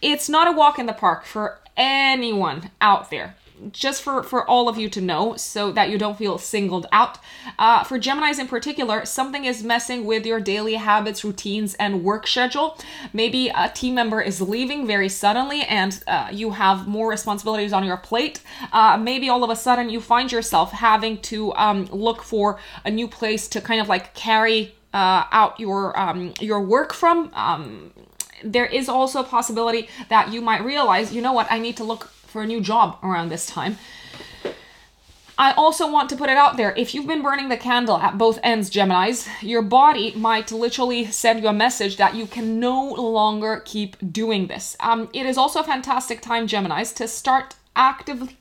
it's 0.00 0.28
not 0.28 0.46
a 0.46 0.52
walk 0.52 0.78
in 0.78 0.86
the 0.86 0.92
park 0.92 1.24
for 1.24 1.58
anyone 1.76 2.70
out 2.80 3.10
there 3.10 3.34
just 3.72 4.02
for 4.02 4.22
for 4.22 4.48
all 4.48 4.68
of 4.68 4.78
you 4.78 4.88
to 4.88 5.00
know 5.00 5.36
so 5.36 5.72
that 5.72 5.90
you 5.90 5.98
don't 5.98 6.18
feel 6.18 6.38
singled 6.38 6.86
out. 6.92 7.18
Uh, 7.58 7.82
for 7.84 7.98
gemini's 7.98 8.38
in 8.38 8.46
particular 8.46 9.04
something 9.04 9.44
is 9.44 9.62
messing 9.62 10.04
with 10.04 10.24
your 10.26 10.40
daily 10.40 10.74
habits 10.74 11.24
routines 11.24 11.74
and 11.74 12.04
work 12.04 12.26
schedule. 12.26 12.78
Maybe 13.12 13.48
a 13.48 13.68
team 13.68 13.94
member 13.94 14.20
is 14.20 14.40
leaving 14.40 14.86
very 14.86 15.08
suddenly 15.08 15.62
and 15.62 16.02
uh, 16.06 16.28
you 16.32 16.50
have 16.52 16.86
more 16.86 17.08
responsibilities 17.08 17.72
on 17.72 17.84
your 17.84 17.96
plate. 17.96 18.40
Uh, 18.72 18.96
maybe 18.96 19.28
all 19.28 19.44
of 19.44 19.50
a 19.50 19.56
sudden 19.56 19.90
you 19.90 20.00
find 20.00 20.30
yourself 20.30 20.72
having 20.72 21.20
to 21.22 21.54
um, 21.54 21.86
look 21.86 22.22
for 22.22 22.58
a 22.84 22.90
new 22.90 23.08
place 23.08 23.48
to 23.48 23.60
kind 23.60 23.80
of 23.80 23.88
like 23.88 24.14
carry 24.14 24.74
uh, 24.94 25.24
out 25.32 25.58
your 25.60 25.98
um, 25.98 26.32
your 26.40 26.60
work 26.60 26.92
from. 26.92 27.30
Um, 27.34 27.92
there 28.42 28.66
is 28.66 28.88
also 28.88 29.20
a 29.20 29.24
possibility 29.24 29.88
that 30.08 30.32
you 30.32 30.40
might 30.40 30.64
realize, 30.64 31.12
you 31.12 31.20
know 31.20 31.32
what, 31.32 31.50
I 31.50 31.58
need 31.58 31.76
to 31.78 31.84
look 31.84 32.10
for 32.28 32.42
a 32.42 32.46
new 32.46 32.60
job 32.60 32.98
around 33.02 33.30
this 33.30 33.46
time. 33.46 33.78
I 35.40 35.52
also 35.52 35.90
want 35.90 36.10
to 36.10 36.16
put 36.16 36.30
it 36.30 36.36
out 36.36 36.56
there 36.56 36.74
if 36.76 36.94
you've 36.94 37.06
been 37.06 37.22
burning 37.22 37.48
the 37.48 37.56
candle 37.56 37.98
at 37.98 38.18
both 38.18 38.40
ends, 38.42 38.68
Geminis, 38.68 39.28
your 39.40 39.62
body 39.62 40.12
might 40.16 40.50
literally 40.50 41.04
send 41.12 41.40
you 41.40 41.48
a 41.48 41.52
message 41.52 41.96
that 41.96 42.16
you 42.16 42.26
can 42.26 42.58
no 42.58 42.92
longer 42.94 43.62
keep 43.64 43.96
doing 44.12 44.48
this. 44.48 44.76
Um, 44.80 45.08
it 45.12 45.26
is 45.26 45.38
also 45.38 45.60
a 45.60 45.64
fantastic 45.64 46.20
time, 46.20 46.48
Geminis, 46.48 46.92
to 46.96 47.06
start 47.06 47.54
actively 47.76 48.36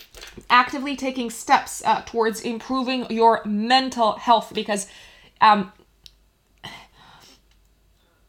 actively 0.50 0.96
taking 0.96 1.30
steps 1.30 1.84
uh, 1.86 2.02
towards 2.08 2.42
improving 2.42 3.06
your 3.12 3.42
mental 3.46 4.14
health 4.14 4.52
because 4.56 4.88
um, 5.40 5.72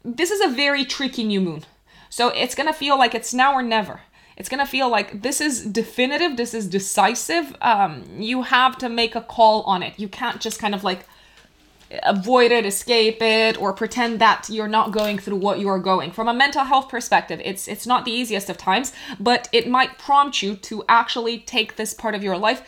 this 0.05 0.29
is 0.29 0.41
a 0.41 0.47
very 0.47 0.85
tricky 0.85 1.23
new 1.23 1.41
moon. 1.41 1.65
So 2.11 2.29
it's 2.29 2.53
gonna 2.53 2.73
feel 2.73 2.99
like 2.99 3.15
it's 3.15 3.33
now 3.33 3.53
or 3.53 3.63
never. 3.63 4.01
It's 4.39 4.49
gonna 4.49 4.65
feel 4.65 4.89
like 4.89 5.21
this 5.21 5.41
is 5.41 5.65
definitive, 5.65 6.37
this 6.37 6.53
is 6.53 6.67
decisive. 6.67 7.55
Um, 7.61 8.05
you 8.17 8.43
have 8.43 8.77
to 8.79 8.89
make 8.89 9.15
a 9.15 9.21
call 9.21 9.61
on 9.63 9.83
it. 9.83 9.99
You 9.99 10.07
can't 10.07 10.39
just 10.39 10.59
kind 10.59 10.73
of 10.73 10.83
like 10.83 11.05
avoid 12.03 12.51
it, 12.51 12.65
escape 12.65 13.21
it, 13.21 13.59
or 13.59 13.73
pretend 13.73 14.19
that 14.19 14.47
you're 14.49 14.67
not 14.67 14.91
going 14.91 15.19
through 15.19 15.37
what 15.37 15.59
you're 15.59 15.79
going. 15.79 16.11
From 16.11 16.27
a 16.27 16.33
mental 16.33 16.63
health 16.63 16.89
perspective, 16.89 17.41
it's 17.43 17.67
it's 17.67 17.85
not 17.85 18.05
the 18.05 18.11
easiest 18.11 18.49
of 18.49 18.57
times, 18.57 18.93
but 19.19 19.49
it 19.51 19.67
might 19.67 19.97
prompt 19.99 20.41
you 20.41 20.55
to 20.55 20.83
actually 20.87 21.39
take 21.39 21.75
this 21.75 21.93
part 21.93 22.15
of 22.15 22.23
your 22.23 22.37
life 22.37 22.63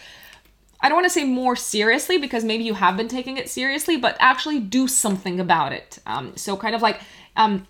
I 0.82 0.90
don't 0.90 0.96
want 0.96 1.06
to 1.06 1.14
say 1.14 1.24
more 1.24 1.56
seriously 1.56 2.18
because 2.18 2.44
maybe 2.44 2.64
you 2.64 2.74
have 2.74 2.98
been 2.98 3.08
taking 3.08 3.38
it 3.38 3.50
seriously, 3.50 3.98
but 3.98 4.18
actually 4.20 4.60
do 4.60 4.88
something 4.88 5.40
about 5.40 5.74
it. 5.74 6.00
Um, 6.08 6.36
so, 6.36 6.58
kind 6.58 6.74
of 6.74 6.82
like 6.82 7.00
um, 7.36 7.68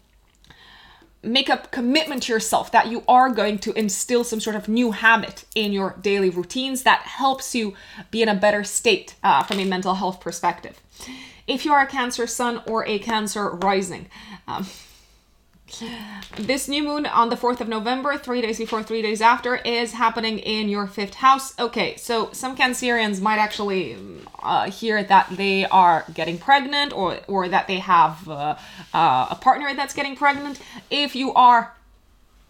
make 1.24 1.50
a 1.50 1.58
commitment 1.72 2.24
to 2.24 2.34
yourself 2.34 2.72
that 2.72 2.88
you 2.88 3.04
are 3.08 3.30
going 3.30 3.60
to 3.60 3.78
instill 3.78 4.24
some 4.24 4.40
sort 4.40 4.56
of 4.56 4.68
new 4.68 4.92
habit 4.92 5.46
in 5.54 5.72
your 5.72 5.96
daily 6.02 6.30
routines 6.30 6.84
that 6.84 7.02
helps 7.02 7.54
you 7.54 7.74
be 8.10 8.22
in 8.22 8.30
a 8.30 8.36
better 8.36 8.64
state 8.64 9.16
uh, 9.24 9.44
from 9.44 9.60
a 9.60 9.66
mental 9.66 9.96
health 9.96 10.20
perspective. 10.20 10.82
If 11.48 11.66
you 11.66 11.74
are 11.74 11.82
a 11.82 11.88
Cancer 11.88 12.28
Sun 12.28 12.62
or 12.68 12.86
a 12.88 12.98
Cancer 13.00 13.50
Rising, 13.50 14.08
um, 14.48 14.66
this 16.38 16.68
new 16.68 16.84
moon 16.84 17.06
on 17.06 17.30
the 17.30 17.36
4th 17.36 17.62
of 17.62 17.68
November, 17.68 18.18
three 18.18 18.42
days 18.42 18.58
before, 18.58 18.84
three 18.84 19.02
days 19.02 19.22
after, 19.22 19.56
is 19.58 19.94
happening 19.94 20.40
in 20.40 20.70
your 20.70 20.88
fifth 20.88 21.16
house. 21.16 21.58
Okay, 21.60 21.96
so 21.98 22.32
some 22.32 22.56
Cancerians 22.56 23.22
might 23.22 23.38
actually 23.38 23.98
uh, 24.42 24.70
hear 24.70 25.04
that 25.04 25.28
they 25.32 25.66
are 25.66 26.06
getting 26.14 26.38
pregnant 26.38 26.94
or, 26.94 27.20
or 27.28 27.48
that 27.48 27.68
they 27.68 27.80
have 27.80 28.28
uh, 28.28 28.56
uh, 28.94 29.28
a 29.30 29.36
partner 29.36 29.74
that's 29.76 29.94
getting 29.94 30.16
pregnant. 30.16 30.60
If 30.90 31.16
you 31.16 31.34
are 31.34 31.74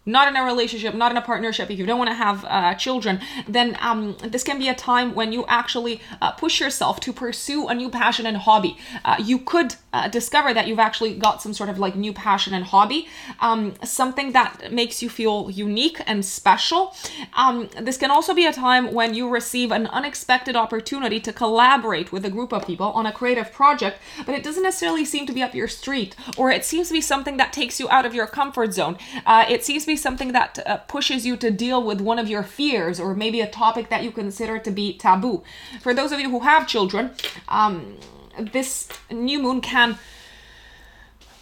not 0.05 0.27
in 0.27 0.35
a 0.35 0.43
relationship, 0.43 0.95
not 0.95 1.11
in 1.11 1.17
a 1.17 1.21
partnership, 1.21 1.69
if 1.69 1.77
you 1.77 1.85
don't 1.85 1.99
want 1.99 2.09
to 2.09 2.15
have 2.15 2.43
uh, 2.45 2.73
children, 2.75 3.19
then 3.47 3.77
um, 3.79 4.17
this 4.23 4.43
can 4.43 4.57
be 4.57 4.67
a 4.67 4.73
time 4.73 5.13
when 5.13 5.31
you 5.31 5.45
actually 5.47 6.01
uh, 6.21 6.31
push 6.31 6.59
yourself 6.59 6.99
to 6.99 7.13
pursue 7.13 7.67
a 7.67 7.75
new 7.75 7.89
passion 7.89 8.25
and 8.25 8.37
hobby. 8.37 8.77
Uh, 9.05 9.17
you 9.23 9.37
could 9.37 9.75
uh, 9.93 10.07
discover 10.07 10.53
that 10.53 10.67
you've 10.67 10.79
actually 10.79 11.13
got 11.15 11.41
some 11.41 11.53
sort 11.53 11.69
of 11.69 11.79
like 11.79 11.95
new 11.95 12.13
passion 12.13 12.53
and 12.53 12.65
hobby, 12.65 13.07
um, 13.39 13.74
something 13.83 14.31
that 14.31 14.71
makes 14.71 15.01
you 15.01 15.10
feel 15.10 15.50
unique 15.50 16.01
and 16.05 16.24
special. 16.24 16.95
Um, 17.33 17.69
this 17.79 17.98
can 17.98 18.12
also 18.12 18.33
be 18.33 18.45
a 18.45 18.53
time 18.53 18.93
when 18.93 19.13
you 19.13 19.29
receive 19.29 19.71
an 19.71 19.88
unexpected 19.88 20.55
opportunity 20.55 21.19
to 21.19 21.33
collaborate 21.33 22.12
with 22.12 22.25
a 22.25 22.29
group 22.29 22.53
of 22.53 22.65
people 22.65 22.88
on 22.88 23.05
a 23.05 23.12
creative 23.12 23.51
project, 23.51 24.00
but 24.25 24.36
it 24.36 24.43
doesn't 24.43 24.63
necessarily 24.63 25.05
seem 25.05 25.25
to 25.25 25.33
be 25.33 25.41
up 25.41 25.53
your 25.53 25.67
street, 25.67 26.15
or 26.38 26.51
it 26.51 26.63
seems 26.65 26.88
to 26.88 26.93
be 26.93 27.01
something 27.01 27.38
that 27.38 27.53
takes 27.53 27.79
you 27.79 27.89
out 27.89 28.05
of 28.05 28.15
your 28.15 28.27
comfort 28.27 28.74
zone. 28.74 28.98
Uh, 29.25 29.45
it 29.50 29.63
seems 29.63 29.83
to 29.83 29.88
be 29.88 29.95
something 29.95 30.31
that 30.31 30.60
uh, 30.65 30.77
pushes 30.77 31.25
you 31.25 31.36
to 31.38 31.51
deal 31.51 31.83
with 31.83 32.01
one 32.01 32.19
of 32.19 32.29
your 32.29 32.43
fears 32.43 33.00
or 33.00 33.15
maybe 33.15 33.41
a 33.41 33.48
topic 33.48 33.89
that 33.89 34.03
you 34.03 34.12
consider 34.12 34.57
to 34.57 34.71
be 34.71 34.98
taboo. 34.98 35.43
For 35.81 35.93
those 35.93 36.12
of 36.12 36.19
you 36.19 36.29
who 36.29 36.39
have 36.39 36.67
children, 36.67 37.12
um, 37.48 37.98
this 38.39 38.89
new 39.09 39.39
moon 39.39 39.61
can 39.61 39.97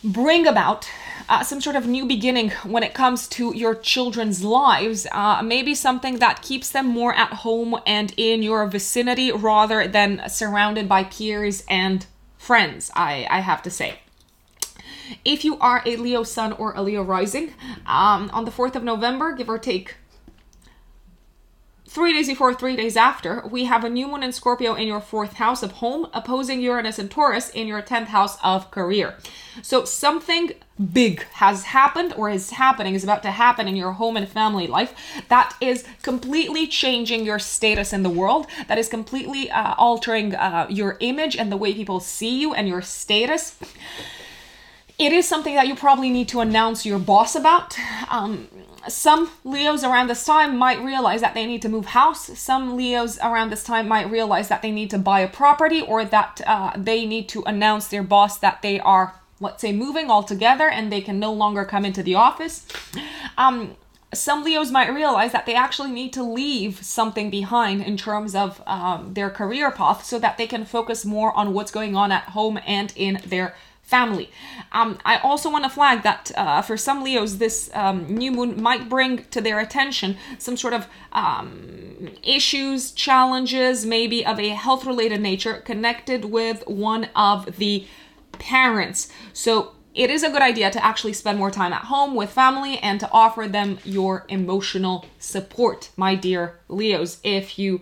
bring 0.04 0.48
about 0.48 0.90
uh, 1.28 1.44
some 1.44 1.62
sort 1.62 1.76
of 1.76 1.86
new 1.86 2.06
beginning 2.06 2.50
when 2.64 2.84
it 2.84 2.94
comes 2.94 3.28
to 3.28 3.56
your 3.56 3.76
children's 3.76 4.44
lives. 4.44 5.06
Uh, 5.12 5.42
maybe 5.44 5.76
something 5.76 6.20
that 6.20 6.42
keeps 6.42 6.70
them 6.72 6.88
more 6.88 7.14
at 7.14 7.34
home 7.34 7.80
and 7.86 8.14
in 8.18 8.42
your 8.42 8.66
vicinity 8.66 9.32
rather 9.32 9.88
than 9.88 10.22
surrounded 10.28 10.88
by 10.88 11.04
peers 11.04 11.64
and 11.70 12.06
friends, 12.38 12.90
I, 12.96 13.28
I 13.30 13.42
have 13.42 13.62
to 13.64 13.70
say. 13.70 14.00
If 15.26 15.44
you 15.44 15.58
are 15.60 15.82
a 15.86 15.96
Leo 15.98 16.24
sun 16.24 16.54
or 16.54 16.74
a 16.74 16.82
Leo 16.82 17.04
rising, 17.04 17.54
um, 17.86 18.30
on 18.32 18.46
the 18.46 18.52
4th 18.52 18.76
of 18.76 18.84
November, 18.84 19.34
give 19.34 19.50
or 19.50 19.58
take 19.58 19.96
three 21.90 22.14
days 22.14 22.28
before, 22.28 22.54
three 22.54 22.76
days 22.76 22.96
after, 22.96 23.44
we 23.50 23.66
have 23.66 23.84
a 23.84 23.90
new 23.90 24.08
moon 24.08 24.22
in 24.22 24.32
Scorpio 24.32 24.76
in 24.76 24.88
your 24.88 25.02
fourth 25.02 25.34
house 25.34 25.64
of 25.64 25.72
home, 25.74 26.08
opposing 26.14 26.62
Uranus 26.62 27.00
and 27.00 27.10
Taurus 27.10 27.50
in 27.50 27.68
your 27.68 27.82
10th 27.82 28.06
house 28.06 28.38
of 28.44 28.70
career. 28.70 29.16
So 29.64 29.86
something 29.86 30.52
big 30.94 31.24
has 31.34 31.64
happened 31.64 32.14
or 32.14 32.30
is 32.30 32.52
happening, 32.52 32.94
is 32.94 33.04
about 33.04 33.24
to 33.24 33.32
happen 33.32 33.68
in 33.68 33.76
your 33.76 33.94
home 33.94 34.18
and 34.18 34.30
family 34.30 34.68
life 34.68 34.94
that 35.30 35.56
is 35.60 35.84
completely 36.04 36.68
changing 36.68 37.26
your 37.26 37.40
status 37.40 37.92
in 37.92 38.04
the 38.04 38.10
world, 38.10 38.46
that 38.68 38.78
is 38.78 38.88
completely 38.88 39.50
uh, 39.50 39.74
altering 39.80 40.36
uh, 40.36 40.68
your 40.70 40.96
image 41.00 41.36
and 41.36 41.52
the 41.52 41.58
way 41.58 41.74
people 41.74 42.00
see 42.00 42.40
you 42.40 42.54
and 42.54 42.68
your 42.68 42.84
status 42.84 43.58
it 45.00 45.14
is 45.14 45.26
something 45.26 45.56
that 45.56 45.66
you 45.66 45.76
probably 45.76 46.10
need 46.10 46.28
to 46.28 46.42
announce 46.42 46.86
your 46.86 47.00
boss 47.00 47.34
about. 47.34 47.80
Um, 48.10 48.50
some 48.88 49.30
Leos 49.44 49.84
around 49.84 50.08
this 50.08 50.26
time 50.26 50.58
might 50.58 50.82
realize 50.82 51.22
that 51.22 51.34
they 51.34 51.46
need 51.46 51.62
to 51.64 51.70
move 51.70 51.88
house. 51.88 52.38
Some 52.40 52.78
Leos 52.78 53.18
around 53.20 53.52
this 53.52 53.64
time 53.64 53.88
might 53.88 54.10
realize 54.10 54.48
that 54.50 54.62
they 54.62 54.72
need 54.72 54.90
to 54.92 54.98
buy 54.98 55.20
a 55.20 55.28
property 55.28 55.82
or 55.82 56.06
that 56.06 56.42
uh, 56.46 56.74
they 56.78 57.06
need 57.06 57.28
to 57.30 57.44
announce 57.44 57.88
their 57.88 58.04
boss 58.04 58.38
that 58.40 58.62
they 58.62 58.80
are, 58.80 59.16
let's 59.40 59.62
say, 59.62 59.72
moving 59.74 60.10
altogether 60.10 60.70
and 60.70 60.92
they 60.92 61.02
can 61.02 61.20
no 61.20 61.34
longer 61.34 61.66
come 61.66 61.86
into 61.86 62.04
the 62.04 62.16
office. 62.16 62.66
Um, 63.38 63.76
some 64.14 64.44
Leos 64.44 64.72
might 64.72 64.94
realize 64.94 65.32
that 65.34 65.46
they 65.46 65.54
actually 65.54 65.92
need 65.92 66.14
to 66.14 66.24
leave 66.24 66.84
something 66.84 67.30
behind 67.30 67.84
in 67.84 67.96
terms 67.96 68.34
of 68.34 68.62
um, 68.66 69.14
their 69.14 69.30
career 69.30 69.70
path 69.72 70.04
so 70.04 70.18
that 70.18 70.38
they 70.38 70.48
can 70.48 70.66
focus 70.66 71.06
more 71.06 71.36
on 71.38 71.54
what's 71.54 71.72
going 71.72 71.96
on 71.96 72.12
at 72.12 72.24
home 72.24 72.60
and 72.66 72.92
in 72.96 73.22
their 73.26 73.56
family. 73.90 74.30
Um, 74.72 75.00
I 75.04 75.18
also 75.18 75.50
want 75.50 75.64
to 75.64 75.70
flag 75.70 76.04
that 76.04 76.32
uh, 76.36 76.62
for 76.62 76.78
some 76.78 77.04
Leos, 77.04 77.40
this 77.40 77.72
um, 77.74 78.06
new 78.08 78.32
moon 78.32 78.62
might 78.62 78.88
bring 78.88 79.26
to 79.32 79.42
their 79.42 79.60
attention 79.60 80.16
some 80.38 80.56
sort 80.56 80.74
of 80.74 80.88
um, 81.12 82.12
issues, 82.24 82.92
challenges, 82.92 83.86
maybe 83.86 84.24
of 84.26 84.40
a 84.40 84.50
health 84.50 84.86
related 84.86 85.22
nature 85.22 85.56
connected 85.56 86.26
with 86.26 86.64
one 86.68 87.06
of 87.16 87.58
the 87.58 87.88
parents. 88.34 89.12
So 89.34 89.74
it 89.96 90.12
is 90.12 90.24
a 90.24 90.30
good 90.30 90.44
idea 90.44 90.70
to 90.70 90.86
actually 90.86 91.14
spend 91.14 91.40
more 91.40 91.52
time 91.52 91.74
at 91.74 91.86
home 91.86 92.14
with 92.14 92.30
family 92.30 92.78
and 92.78 93.00
to 93.00 93.10
offer 93.12 93.48
them 93.48 93.80
your 93.84 94.26
emotional 94.30 95.08
support, 95.18 95.90
my 95.98 96.14
dear 96.14 96.60
Leos, 96.70 97.20
if 97.24 97.58
you 97.58 97.82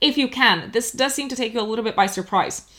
if 0.00 0.16
you 0.16 0.28
can. 0.28 0.70
This 0.70 0.92
does 0.92 1.12
seem 1.14 1.28
to 1.28 1.34
take 1.34 1.52
you 1.52 1.60
a 1.60 1.62
little 1.62 1.84
bit 1.84 1.96
by 1.96 2.06
surprise. 2.06 2.70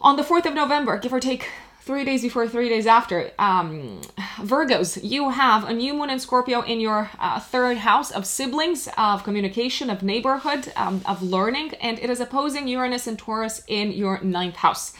On 0.00 0.16
the 0.16 0.22
4th 0.22 0.46
of 0.46 0.54
November, 0.54 0.96
give 0.96 1.12
or 1.12 1.18
take 1.18 1.50
three 1.80 2.04
days 2.04 2.22
before, 2.22 2.46
three 2.46 2.68
days 2.68 2.86
after, 2.86 3.32
um, 3.38 4.00
Virgos, 4.38 5.00
you 5.02 5.30
have 5.30 5.64
a 5.64 5.72
new 5.72 5.92
moon 5.92 6.10
in 6.10 6.20
Scorpio 6.20 6.60
in 6.60 6.78
your 6.78 7.10
uh, 7.18 7.40
third 7.40 7.78
house 7.78 8.12
of 8.12 8.24
siblings, 8.24 8.88
of 8.96 9.24
communication, 9.24 9.90
of 9.90 10.02
neighborhood, 10.02 10.72
um, 10.76 11.00
of 11.04 11.20
learning, 11.22 11.74
and 11.80 11.98
it 11.98 12.10
is 12.10 12.20
opposing 12.20 12.68
Uranus 12.68 13.08
and 13.08 13.18
Taurus 13.18 13.62
in 13.66 13.90
your 13.90 14.20
ninth 14.22 14.56
house. 14.56 14.92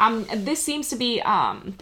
Um, 0.00 0.24
this 0.34 0.62
seems 0.62 0.88
to 0.88 0.96
be. 0.96 1.20
Um, 1.22 1.76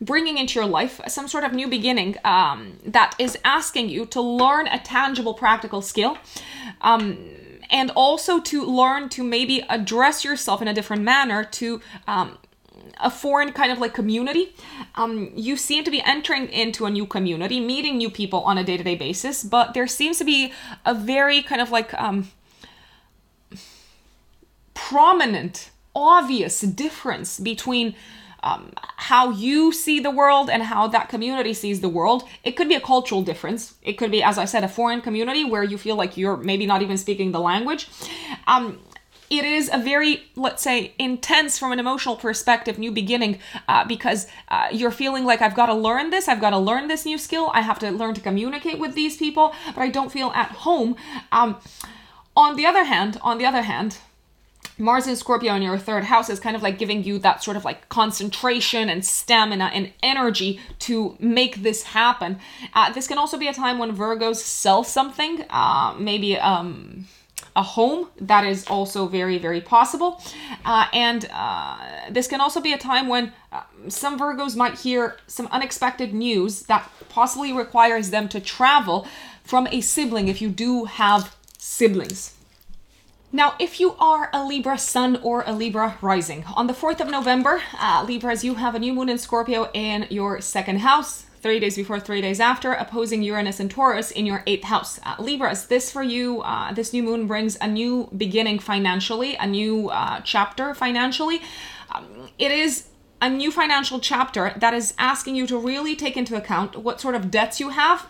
bringing 0.00 0.36
into 0.36 0.58
your 0.58 0.68
life 0.68 1.00
some 1.06 1.26
sort 1.28 1.44
of 1.44 1.52
new 1.54 1.66
beginning 1.66 2.16
um, 2.24 2.76
that 2.84 3.14
is 3.18 3.38
asking 3.42 3.88
you 3.88 4.04
to 4.04 4.20
learn 4.20 4.66
a 4.66 4.78
tangible 4.78 5.32
practical 5.32 5.80
skill 5.80 6.18
um, 6.82 7.16
and 7.74 7.90
also 7.96 8.40
to 8.40 8.64
learn 8.64 9.08
to 9.08 9.24
maybe 9.24 9.60
address 9.68 10.24
yourself 10.24 10.62
in 10.62 10.68
a 10.68 10.72
different 10.72 11.02
manner 11.02 11.42
to 11.42 11.80
um, 12.06 12.38
a 13.00 13.10
foreign 13.10 13.52
kind 13.52 13.72
of 13.72 13.78
like 13.78 13.92
community. 13.92 14.54
Um, 14.94 15.32
you 15.34 15.56
seem 15.56 15.82
to 15.82 15.90
be 15.90 16.00
entering 16.02 16.48
into 16.50 16.86
a 16.86 16.90
new 16.90 17.04
community, 17.04 17.58
meeting 17.58 17.98
new 17.98 18.10
people 18.10 18.40
on 18.44 18.58
a 18.58 18.64
day 18.64 18.76
to 18.76 18.84
day 18.84 18.94
basis, 18.94 19.42
but 19.42 19.74
there 19.74 19.88
seems 19.88 20.18
to 20.18 20.24
be 20.24 20.52
a 20.86 20.94
very 20.94 21.42
kind 21.42 21.60
of 21.60 21.72
like 21.72 21.92
um, 21.94 22.28
prominent, 24.74 25.70
obvious 25.96 26.60
difference 26.60 27.40
between 27.40 27.96
um, 28.44 28.70
how 28.96 29.30
you 29.30 29.72
see 29.72 29.98
the 29.98 30.10
world 30.10 30.50
and 30.50 30.62
how 30.62 30.86
that 30.88 31.08
community 31.08 31.54
sees 31.54 31.80
the 31.80 31.88
world. 31.88 32.22
It 32.44 32.52
could 32.52 32.68
be 32.68 32.74
a 32.74 32.80
cultural 32.80 33.22
difference. 33.22 33.74
It 33.82 33.94
could 33.94 34.10
be, 34.10 34.22
as 34.22 34.36
I 34.38 34.44
said, 34.44 34.62
a 34.62 34.68
foreign 34.68 35.00
community 35.00 35.44
where 35.44 35.64
you 35.64 35.78
feel 35.78 35.96
like 35.96 36.16
you're 36.16 36.36
maybe 36.36 36.66
not 36.66 36.82
even 36.82 36.98
speaking 36.98 37.32
the 37.32 37.40
language. 37.40 37.88
Um, 38.46 38.78
it 39.30 39.46
is 39.46 39.70
a 39.72 39.78
very, 39.78 40.24
let's 40.36 40.62
say, 40.62 40.92
intense 40.98 41.58
from 41.58 41.72
an 41.72 41.80
emotional 41.80 42.16
perspective 42.16 42.78
new 42.78 42.92
beginning 42.92 43.38
uh, 43.66 43.84
because 43.86 44.26
uh, 44.48 44.68
you're 44.70 44.90
feeling 44.90 45.24
like 45.24 45.40
I've 45.40 45.54
got 45.54 45.66
to 45.66 45.74
learn 45.74 46.10
this, 46.10 46.28
I've 46.28 46.40
got 46.40 46.50
to 46.50 46.58
learn 46.58 46.88
this 46.88 47.06
new 47.06 47.16
skill, 47.16 47.50
I 47.54 47.62
have 47.62 47.78
to 47.78 47.90
learn 47.90 48.12
to 48.14 48.20
communicate 48.20 48.78
with 48.78 48.94
these 48.94 49.16
people, 49.16 49.54
but 49.74 49.80
I 49.80 49.88
don't 49.88 50.12
feel 50.12 50.30
at 50.34 50.50
home. 50.50 50.96
Um, 51.32 51.56
on 52.36 52.56
the 52.56 52.66
other 52.66 52.84
hand, 52.84 53.18
on 53.22 53.38
the 53.38 53.46
other 53.46 53.62
hand, 53.62 53.98
Mars 54.76 55.06
in 55.06 55.14
Scorpio 55.14 55.54
in 55.54 55.62
your 55.62 55.78
third 55.78 56.04
house 56.04 56.28
is 56.28 56.40
kind 56.40 56.56
of 56.56 56.62
like 56.62 56.78
giving 56.78 57.04
you 57.04 57.18
that 57.20 57.44
sort 57.44 57.56
of 57.56 57.64
like 57.64 57.88
concentration 57.88 58.88
and 58.88 59.04
stamina 59.04 59.70
and 59.72 59.92
energy 60.02 60.60
to 60.80 61.16
make 61.20 61.62
this 61.62 61.84
happen. 61.84 62.38
Uh, 62.72 62.92
this 62.92 63.06
can 63.06 63.16
also 63.16 63.38
be 63.38 63.46
a 63.46 63.54
time 63.54 63.78
when 63.78 63.96
Virgos 63.96 64.36
sell 64.36 64.82
something, 64.82 65.44
uh, 65.50 65.94
maybe 65.96 66.36
um, 66.38 67.06
a 67.54 67.62
home. 67.62 68.08
That 68.20 68.44
is 68.44 68.66
also 68.66 69.06
very, 69.06 69.38
very 69.38 69.60
possible. 69.60 70.20
Uh, 70.64 70.86
and 70.92 71.28
uh, 71.32 71.78
this 72.10 72.26
can 72.26 72.40
also 72.40 72.60
be 72.60 72.72
a 72.72 72.78
time 72.78 73.06
when 73.06 73.32
uh, 73.52 73.62
some 73.86 74.18
Virgos 74.18 74.56
might 74.56 74.78
hear 74.80 75.18
some 75.28 75.46
unexpected 75.52 76.12
news 76.12 76.62
that 76.62 76.90
possibly 77.08 77.52
requires 77.52 78.10
them 78.10 78.28
to 78.28 78.40
travel 78.40 79.06
from 79.44 79.68
a 79.70 79.80
sibling 79.80 80.26
if 80.26 80.42
you 80.42 80.48
do 80.48 80.86
have 80.86 81.36
siblings. 81.58 82.33
Now, 83.34 83.56
if 83.58 83.80
you 83.80 83.96
are 83.98 84.30
a 84.32 84.44
Libra 84.44 84.78
Sun 84.78 85.16
or 85.16 85.42
a 85.44 85.52
Libra 85.52 85.98
Rising, 86.00 86.44
on 86.54 86.68
the 86.68 86.72
4th 86.72 87.00
of 87.00 87.10
November, 87.10 87.60
uh, 87.80 88.04
Libras, 88.06 88.44
you 88.44 88.54
have 88.54 88.76
a 88.76 88.78
new 88.78 88.94
moon 88.94 89.08
in 89.08 89.18
Scorpio 89.18 89.72
in 89.74 90.06
your 90.08 90.40
second 90.40 90.78
house, 90.78 91.26
three 91.42 91.58
days 91.58 91.74
before, 91.74 91.98
three 91.98 92.20
days 92.20 92.38
after, 92.38 92.74
opposing 92.74 93.24
Uranus 93.24 93.58
and 93.58 93.68
Taurus 93.68 94.12
in 94.12 94.24
your 94.24 94.44
eighth 94.46 94.62
house. 94.62 95.00
Uh, 95.02 95.16
Libras, 95.18 95.66
this 95.66 95.90
for 95.90 96.04
you, 96.04 96.42
uh, 96.42 96.72
this 96.74 96.92
new 96.92 97.02
moon 97.02 97.26
brings 97.26 97.56
a 97.60 97.66
new 97.66 98.08
beginning 98.16 98.60
financially, 98.60 99.34
a 99.34 99.48
new 99.48 99.88
uh, 99.88 100.20
chapter 100.20 100.72
financially. 100.72 101.42
Um, 101.90 102.30
it 102.38 102.52
is 102.52 102.84
a 103.20 103.30
new 103.30 103.50
financial 103.50 104.00
chapter 104.00 104.52
that 104.56 104.74
is 104.74 104.92
asking 104.98 105.36
you 105.36 105.46
to 105.46 105.56
really 105.56 105.96
take 105.96 106.16
into 106.16 106.36
account 106.36 106.76
what 106.76 107.00
sort 107.00 107.14
of 107.14 107.30
debts 107.30 107.58
you 107.58 107.70
have. 107.70 108.06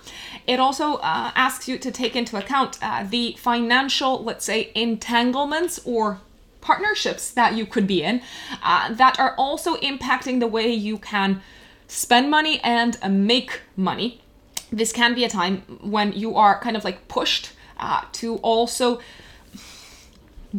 It 0.46 0.58
also 0.58 0.94
uh, 0.94 1.30
asks 1.34 1.68
you 1.68 1.78
to 1.78 1.90
take 1.90 2.16
into 2.16 2.36
account 2.36 2.78
uh, 2.82 3.04
the 3.08 3.36
financial, 3.38 4.22
let's 4.24 4.44
say, 4.44 4.72
entanglements 4.74 5.80
or 5.84 6.20
partnerships 6.60 7.30
that 7.32 7.54
you 7.54 7.66
could 7.66 7.86
be 7.86 8.02
in 8.02 8.22
uh, 8.62 8.92
that 8.92 9.20
are 9.20 9.34
also 9.36 9.76
impacting 9.76 10.40
the 10.40 10.46
way 10.46 10.72
you 10.72 10.96
can 10.98 11.42
spend 11.86 12.30
money 12.30 12.58
and 12.64 12.98
make 13.08 13.60
money. 13.76 14.20
This 14.72 14.92
can 14.92 15.14
be 15.14 15.24
a 15.24 15.28
time 15.28 15.58
when 15.82 16.12
you 16.12 16.34
are 16.36 16.58
kind 16.58 16.76
of 16.76 16.82
like 16.82 17.06
pushed 17.06 17.52
uh, 17.78 18.02
to 18.12 18.36
also 18.36 19.00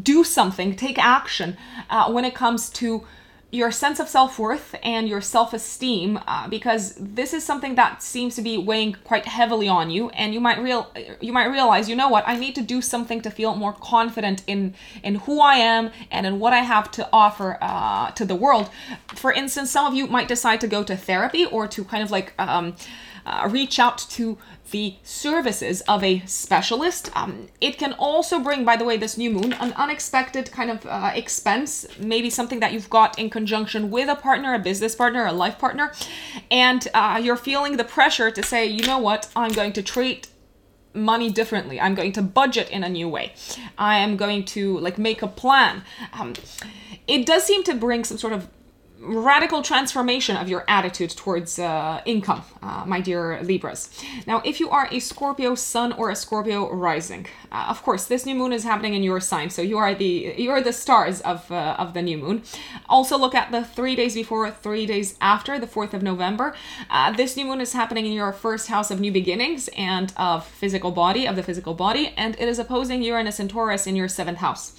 do 0.02 0.24
something, 0.24 0.75
take 0.75 1.00
action 1.00 1.58
uh, 1.90 2.12
when 2.12 2.24
it 2.24 2.36
comes 2.36 2.70
to 2.70 3.06
your 3.55 3.71
sense 3.71 4.00
of 4.00 4.07
self-worth 4.07 4.75
and 4.83 5.07
your 5.07 5.21
self-esteem 5.21 6.19
uh, 6.27 6.47
because 6.47 6.95
this 6.95 7.33
is 7.33 7.43
something 7.43 7.75
that 7.75 8.03
seems 8.03 8.35
to 8.35 8.41
be 8.41 8.57
weighing 8.57 8.95
quite 9.03 9.25
heavily 9.25 9.67
on 9.67 9.89
you 9.89 10.09
and 10.09 10.33
you 10.33 10.39
might 10.39 10.59
real 10.59 10.91
you 11.21 11.31
might 11.31 11.45
realize 11.45 11.89
you 11.89 11.95
know 11.95 12.09
what 12.09 12.24
I 12.27 12.35
need 12.35 12.55
to 12.55 12.62
do 12.62 12.81
something 12.81 13.21
to 13.21 13.31
feel 13.31 13.55
more 13.55 13.74
confident 13.74 14.43
in 14.45 14.75
in 15.03 15.15
who 15.15 15.39
I 15.39 15.55
am 15.55 15.91
and 16.12 16.25
in 16.25 16.39
what 16.39 16.53
I 16.53 16.59
have 16.59 16.91
to 16.91 17.07
offer 17.13 17.57
uh, 17.62 18.12
to 18.12 18.25
the 18.25 18.35
world. 18.35 18.69
For 19.15 19.31
instance 19.31 19.71
some 19.71 19.85
of 19.85 19.93
you 19.93 20.07
might 20.07 20.27
decide 20.27 20.59
to 20.62 20.67
go 20.67 20.83
to 20.83 20.95
therapy 20.95 21.45
or 21.45 21.67
to 21.67 21.83
kind 21.83 22.03
of 22.03 22.12
like 22.12 22.33
um, 22.38 22.75
uh, 23.25 23.48
reach 23.51 23.79
out 23.79 23.98
to 23.98 24.38
the 24.72 24.96
services 25.03 25.82
of 25.82 26.03
a 26.03 26.20
specialist. 26.25 27.10
Um, 27.15 27.48
it 27.62 27.77
can 27.77 27.94
also 27.94 28.39
bring, 28.39 28.65
by 28.65 28.75
the 28.75 28.86
way, 28.86 28.98
this 28.98 29.17
new 29.17 29.29
moon, 29.29 29.53
an 29.53 29.74
unexpected 29.74 30.51
kind 30.51 30.72
of 30.72 30.86
uh, 30.86 31.12
expense, 31.13 31.86
maybe 32.00 32.29
something 32.29 32.60
that 32.60 32.74
you've 32.74 32.89
got 32.89 33.17
in 33.17 33.29
conjunction 33.29 33.91
with 33.91 34.10
a 34.10 34.15
partner, 34.15 34.53
a 34.53 34.60
business 34.60 34.96
partner, 34.96 35.25
a 35.25 35.32
life 35.32 35.60
partner, 35.60 35.91
and 36.50 36.88
uh, 36.94 37.20
you're 37.22 37.36
feeling 37.38 37.77
the 37.77 37.84
pressure 37.84 38.32
to 38.32 38.44
say, 38.44 38.65
you 38.65 38.86
know 38.86 38.98
what, 39.00 39.29
I'm 39.36 39.51
going 39.51 39.74
to 39.74 39.84
treat 39.84 40.27
money 40.94 41.29
differently. 41.29 41.79
I'm 41.79 41.94
going 41.94 42.14
to 42.14 42.22
budget 42.22 42.70
in 42.70 42.83
a 42.83 42.90
new 42.90 43.09
way. 43.09 43.33
I 43.77 43.98
am 43.98 44.18
going 44.18 44.46
to 44.46 44.79
like 44.79 44.98
make 44.98 45.22
a 45.22 45.27
plan. 45.27 45.83
Um, 46.14 46.33
it 47.07 47.25
does 47.25 47.44
seem 47.44 47.64
to 47.64 47.75
bring 47.75 48.03
some 48.03 48.18
sort 48.18 48.33
of 48.33 48.48
radical 49.00 49.62
transformation 49.62 50.36
of 50.36 50.48
your 50.48 50.64
attitude 50.68 51.12
towards 51.12 51.60
uh, 51.60 52.01
income, 52.05 52.44
uh, 52.62 52.84
my 52.86 53.01
dear 53.01 53.42
Libras. 53.44 53.90
Now, 54.25 54.42
if 54.46 54.60
you 54.60 54.70
are 54.70 54.88
a 54.92 55.00
Scorpio 55.00 55.55
Sun 55.55 55.94
or 55.94 56.10
a 56.10 56.16
Scorpio 56.16 56.72
Rising, 56.74 57.27
uh, 57.51 57.68
of 57.70 57.84
course, 57.84 58.05
this 58.05 58.25
new 58.25 58.36
moon 58.36 58.53
is 58.53 58.64
happening 58.64 58.94
in 58.94 59.03
your 59.03 59.20
sign, 59.20 59.50
so 59.50 59.62
you 59.62 59.77
are 59.77 59.94
the 59.94 60.36
you 60.38 60.50
are 60.51 60.62
the 60.62 60.74
stars 60.74 61.22
of 61.22 61.51
uh, 61.51 61.75
of 61.77 61.94
the 61.94 62.01
new 62.01 62.18
moon. 62.18 62.44
Also, 62.90 63.18
look 63.18 63.36
at 63.36 63.51
the 63.51 63.64
three 63.64 63.96
days 63.96 64.16
before, 64.16 64.50
three 64.51 64.86
days 64.86 65.16
after, 65.22 65.60
the 65.60 65.68
fourth 65.68 65.94
of 65.94 66.01
November. 66.01 66.55
Uh, 66.90 67.12
this 67.12 67.36
new 67.38 67.46
moon 67.46 67.62
is 67.62 67.74
happening 67.74 68.05
in 68.05 68.14
your 68.14 68.34
first 68.34 68.68
house 68.68 68.92
of 68.92 69.00
new 69.00 69.12
beginnings 69.12 69.70
and 69.77 70.14
of 70.18 70.46
physical 70.46 70.92
body, 70.92 71.27
of 71.27 71.36
the 71.36 71.44
physical 71.44 71.74
body, 71.74 72.14
and 72.18 72.36
it 72.36 72.48
is 72.48 72.60
opposing 72.60 73.03
Uranus 73.03 73.40
and 73.40 73.50
Taurus 73.50 73.88
in 73.88 73.96
your 73.96 74.08
seventh 74.08 74.40
house. 74.40 74.74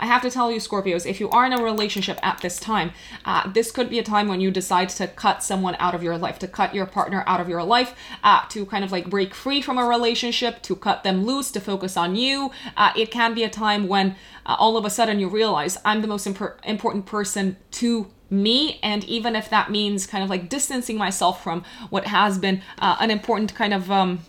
I 0.00 0.06
have 0.06 0.22
to 0.22 0.30
tell 0.30 0.50
you, 0.50 0.58
Scorpios, 0.58 1.04
if 1.04 1.20
you 1.20 1.28
are 1.28 1.44
in 1.44 1.52
a 1.52 1.62
relationship 1.62 2.18
at 2.22 2.40
this 2.40 2.58
time, 2.58 2.92
uh, 3.26 3.50
this 3.52 3.70
could 3.70 3.90
be 3.90 3.98
a 3.98 4.02
time 4.02 4.28
when 4.28 4.40
you 4.40 4.50
decide 4.50 4.88
to 4.88 5.06
cut 5.06 5.42
someone 5.42 5.76
out 5.78 5.94
of 5.94 6.02
your 6.02 6.16
life, 6.16 6.38
to 6.38 6.48
cut 6.48 6.74
your 6.74 6.86
partner 6.86 7.22
out 7.26 7.38
of 7.38 7.50
your 7.50 7.62
life, 7.62 7.94
uh, 8.24 8.46
to 8.48 8.64
kind 8.64 8.82
of 8.82 8.90
like 8.90 9.10
break 9.10 9.34
free 9.34 9.60
from 9.60 9.76
a 9.76 9.84
relationship, 9.84 10.62
to 10.62 10.74
cut 10.74 11.02
them 11.04 11.26
loose, 11.26 11.50
to 11.52 11.60
focus 11.60 11.98
on 11.98 12.16
you. 12.16 12.50
Uh, 12.78 12.92
it 12.96 13.10
can 13.10 13.34
be 13.34 13.44
a 13.44 13.50
time 13.50 13.86
when 13.88 14.16
uh, 14.46 14.56
all 14.58 14.78
of 14.78 14.86
a 14.86 14.90
sudden 14.90 15.20
you 15.20 15.28
realize 15.28 15.76
I'm 15.84 16.00
the 16.00 16.08
most 16.08 16.26
imp- 16.26 16.60
important 16.64 17.04
person 17.04 17.58
to 17.72 18.10
me 18.30 18.78
and 18.82 19.04
even 19.04 19.36
if 19.36 19.50
that 19.50 19.70
means 19.70 20.06
kind 20.06 20.24
of 20.24 20.30
like 20.30 20.48
distancing 20.48 20.96
myself 20.96 21.42
from 21.42 21.62
what 21.90 22.06
has 22.06 22.38
been 22.38 22.62
uh, 22.78 22.96
an 23.00 23.10
important 23.10 23.54
kind 23.54 23.74
of 23.74 23.90
um, 23.90 24.20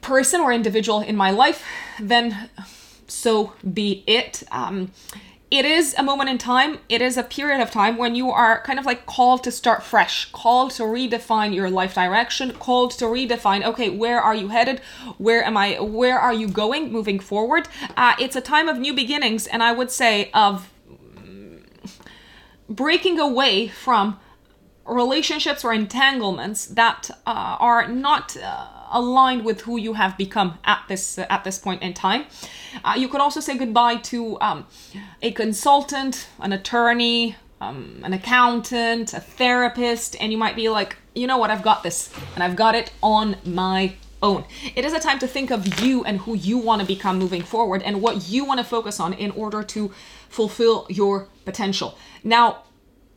person 0.00 0.40
or 0.40 0.52
individual 0.52 1.00
in 1.00 1.16
my 1.16 1.32
life 1.32 1.66
then 1.98 2.48
so 3.14 3.52
be 3.72 4.04
it. 4.06 4.42
Um, 4.50 4.90
it 5.50 5.64
is 5.64 5.94
a 5.96 6.02
moment 6.02 6.30
in 6.30 6.38
time, 6.38 6.78
it 6.88 7.00
is 7.00 7.16
a 7.16 7.22
period 7.22 7.60
of 7.60 7.70
time 7.70 7.96
when 7.96 8.16
you 8.16 8.30
are 8.30 8.60
kind 8.62 8.78
of 8.78 8.86
like 8.86 9.06
called 9.06 9.44
to 9.44 9.52
start 9.52 9.84
fresh, 9.84 10.32
called 10.32 10.72
to 10.72 10.82
redefine 10.82 11.54
your 11.54 11.70
life 11.70 11.94
direction, 11.94 12.52
called 12.54 12.90
to 12.92 13.04
redefine, 13.04 13.64
okay, 13.64 13.88
where 13.88 14.20
are 14.20 14.34
you 14.34 14.48
headed? 14.48 14.80
Where 15.18 15.44
am 15.44 15.56
I, 15.56 15.78
where 15.78 16.18
are 16.18 16.34
you 16.34 16.48
going 16.48 16.90
moving 16.90 17.20
forward? 17.20 17.68
Uh, 17.96 18.14
it's 18.18 18.34
a 18.34 18.40
time 18.40 18.68
of 18.68 18.78
new 18.78 18.92
beginnings, 18.94 19.46
and 19.46 19.62
I 19.62 19.70
would 19.70 19.92
say 19.92 20.30
of 20.34 20.68
breaking 22.68 23.20
away 23.20 23.68
from 23.68 24.18
relationships 24.86 25.64
or 25.64 25.72
entanglements 25.72 26.66
that 26.66 27.10
uh, 27.26 27.56
are 27.58 27.88
not 27.88 28.36
uh, 28.36 28.66
aligned 28.90 29.44
with 29.44 29.62
who 29.62 29.76
you 29.76 29.94
have 29.94 30.16
become 30.16 30.58
at 30.64 30.82
this 30.88 31.18
uh, 31.18 31.26
at 31.30 31.44
this 31.44 31.58
point 31.58 31.82
in 31.82 31.94
time. 31.94 32.24
Uh, 32.84 32.94
you 32.96 33.08
could 33.08 33.20
also 33.20 33.40
say 33.40 33.56
goodbye 33.56 33.96
to 33.96 34.38
um, 34.40 34.66
a 35.22 35.30
consultant, 35.32 36.28
an 36.40 36.52
attorney, 36.52 37.36
um, 37.60 38.00
an 38.04 38.12
accountant, 38.12 39.14
a 39.14 39.20
therapist, 39.20 40.16
and 40.20 40.32
you 40.32 40.38
might 40.38 40.56
be 40.56 40.68
like, 40.68 40.96
you 41.14 41.26
know 41.26 41.38
what, 41.38 41.50
I've 41.50 41.62
got 41.62 41.82
this, 41.82 42.12
and 42.34 42.42
I've 42.42 42.56
got 42.56 42.74
it 42.74 42.92
on 43.02 43.36
my 43.44 43.94
own. 44.22 44.44
It 44.74 44.84
is 44.84 44.92
a 44.92 45.00
time 45.00 45.18
to 45.20 45.26
think 45.26 45.50
of 45.50 45.80
you 45.80 46.04
and 46.04 46.18
who 46.20 46.34
you 46.34 46.58
want 46.58 46.80
to 46.80 46.86
become 46.86 47.18
moving 47.18 47.42
forward 47.42 47.82
and 47.82 48.00
what 48.00 48.28
you 48.28 48.44
want 48.44 48.58
to 48.58 48.64
focus 48.64 48.98
on 48.98 49.12
in 49.12 49.30
order 49.32 49.62
to 49.62 49.92
fulfill 50.28 50.86
your 50.88 51.28
potential. 51.44 51.96
Now, 52.24 52.63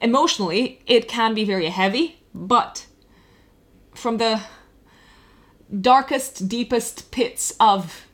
emotionally, 0.01 0.81
it 0.85 1.07
can 1.07 1.33
be 1.33 1.43
very 1.43 1.69
heavy, 1.69 2.19
but 2.33 2.85
from 3.93 4.17
the 4.17 4.41
darkest, 5.81 6.47
deepest 6.47 7.11
pits 7.11 7.53
of 7.59 8.05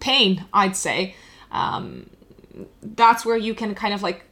pain, 0.00 0.44
I'd 0.52 0.76
say, 0.76 1.14
um, 1.50 2.08
that's 2.82 3.24
where 3.24 3.36
you 3.36 3.54
can 3.54 3.74
kind 3.74 3.94
of 3.94 4.02
like 4.02 4.24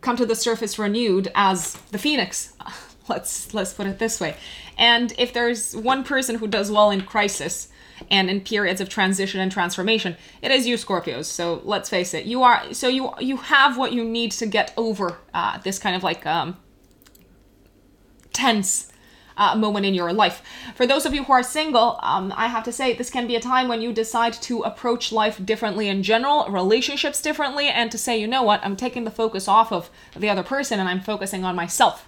come 0.00 0.16
to 0.16 0.26
the 0.26 0.34
surface 0.34 0.78
renewed 0.78 1.30
as 1.34 1.74
the 1.90 1.98
phoenix. 1.98 2.54
Let's 3.08 3.52
let's 3.52 3.74
put 3.74 3.88
it 3.88 3.98
this 3.98 4.20
way. 4.20 4.36
And 4.78 5.12
if 5.18 5.32
there's 5.32 5.74
one 5.74 6.04
person 6.04 6.36
who 6.36 6.46
does 6.46 6.70
well 6.70 6.92
in 6.92 7.00
crisis 7.00 7.66
and 8.10 8.30
in 8.30 8.40
periods 8.40 8.80
of 8.80 8.88
transition 8.88 9.40
and 9.40 9.50
transformation, 9.50 10.16
it 10.40 10.50
is 10.50 10.66
you 10.66 10.76
Scorpios. 10.76 11.26
So 11.26 11.60
let's 11.64 11.88
face 11.88 12.14
it, 12.14 12.26
you 12.26 12.42
are 12.42 12.72
so 12.72 12.88
you 12.88 13.10
you 13.20 13.36
have 13.36 13.78
what 13.78 13.92
you 13.92 14.04
need 14.04 14.32
to 14.32 14.46
get 14.46 14.72
over 14.76 15.18
uh, 15.34 15.58
this 15.58 15.78
kind 15.78 15.96
of 15.96 16.02
like 16.02 16.26
um, 16.26 16.56
tense 18.32 18.92
uh, 19.36 19.56
moment 19.56 19.86
in 19.86 19.94
your 19.94 20.12
life. 20.12 20.42
For 20.74 20.86
those 20.86 21.06
of 21.06 21.14
you 21.14 21.24
who 21.24 21.32
are 21.32 21.42
single, 21.42 21.98
um, 22.02 22.32
I 22.36 22.48
have 22.48 22.64
to 22.64 22.72
say 22.72 22.94
this 22.94 23.10
can 23.10 23.26
be 23.26 23.36
a 23.36 23.40
time 23.40 23.68
when 23.68 23.82
you 23.82 23.92
decide 23.92 24.34
to 24.34 24.60
approach 24.62 25.12
life 25.12 25.44
differently 25.44 25.88
in 25.88 26.02
general, 26.02 26.46
relationships 26.48 27.22
differently, 27.22 27.68
and 27.68 27.90
to 27.90 27.98
say, 27.98 28.18
you 28.18 28.26
know 28.26 28.42
what, 28.42 28.60
I'm 28.64 28.76
taking 28.76 29.04
the 29.04 29.10
focus 29.10 29.48
off 29.48 29.72
of 29.72 29.90
the 30.16 30.28
other 30.28 30.42
person 30.42 30.80
and 30.80 30.88
I'm 30.88 31.00
focusing 31.00 31.44
on 31.44 31.56
myself. 31.56 32.06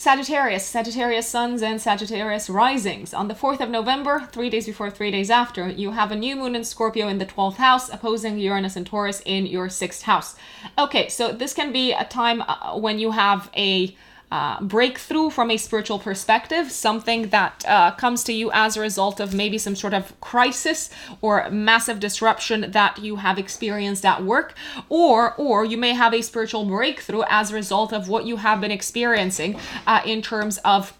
Sagittarius, 0.00 0.64
Sagittarius 0.64 1.26
suns 1.26 1.60
and 1.60 1.80
Sagittarius 1.80 2.48
risings. 2.48 3.12
On 3.12 3.26
the 3.26 3.34
4th 3.34 3.58
of 3.58 3.68
November, 3.68 4.28
three 4.30 4.48
days 4.48 4.66
before, 4.66 4.90
three 4.90 5.10
days 5.10 5.28
after, 5.28 5.68
you 5.68 5.90
have 5.90 6.12
a 6.12 6.16
new 6.16 6.36
moon 6.36 6.54
in 6.54 6.62
Scorpio 6.62 7.08
in 7.08 7.18
the 7.18 7.26
12th 7.26 7.56
house, 7.56 7.88
opposing 7.88 8.38
Uranus 8.38 8.76
and 8.76 8.86
Taurus 8.86 9.20
in 9.24 9.44
your 9.44 9.66
6th 9.66 10.02
house. 10.02 10.36
Okay, 10.78 11.08
so 11.08 11.32
this 11.32 11.52
can 11.52 11.72
be 11.72 11.90
a 11.90 12.04
time 12.04 12.42
uh, 12.42 12.78
when 12.78 13.00
you 13.00 13.10
have 13.10 13.50
a 13.56 13.96
uh, 14.30 14.62
breakthrough 14.62 15.30
from 15.30 15.50
a 15.50 15.56
spiritual 15.56 15.98
perspective, 15.98 16.70
something 16.70 17.28
that 17.28 17.64
uh, 17.66 17.90
comes 17.92 18.22
to 18.24 18.32
you 18.32 18.50
as 18.52 18.76
a 18.76 18.80
result 18.80 19.20
of 19.20 19.32
maybe 19.32 19.58
some 19.58 19.74
sort 19.74 19.94
of 19.94 20.18
crisis 20.20 20.90
or 21.20 21.48
massive 21.50 21.98
disruption 21.98 22.70
that 22.72 22.98
you 22.98 23.16
have 23.16 23.38
experienced 23.38 24.04
at 24.04 24.22
work, 24.22 24.54
or 24.88 25.34
or 25.36 25.64
you 25.64 25.78
may 25.78 25.94
have 25.94 26.12
a 26.12 26.22
spiritual 26.22 26.64
breakthrough 26.64 27.22
as 27.28 27.50
a 27.50 27.54
result 27.54 27.92
of 27.92 28.08
what 28.08 28.24
you 28.24 28.36
have 28.36 28.60
been 28.60 28.70
experiencing 28.70 29.58
uh, 29.86 30.00
in 30.04 30.20
terms 30.20 30.58
of 30.58 30.92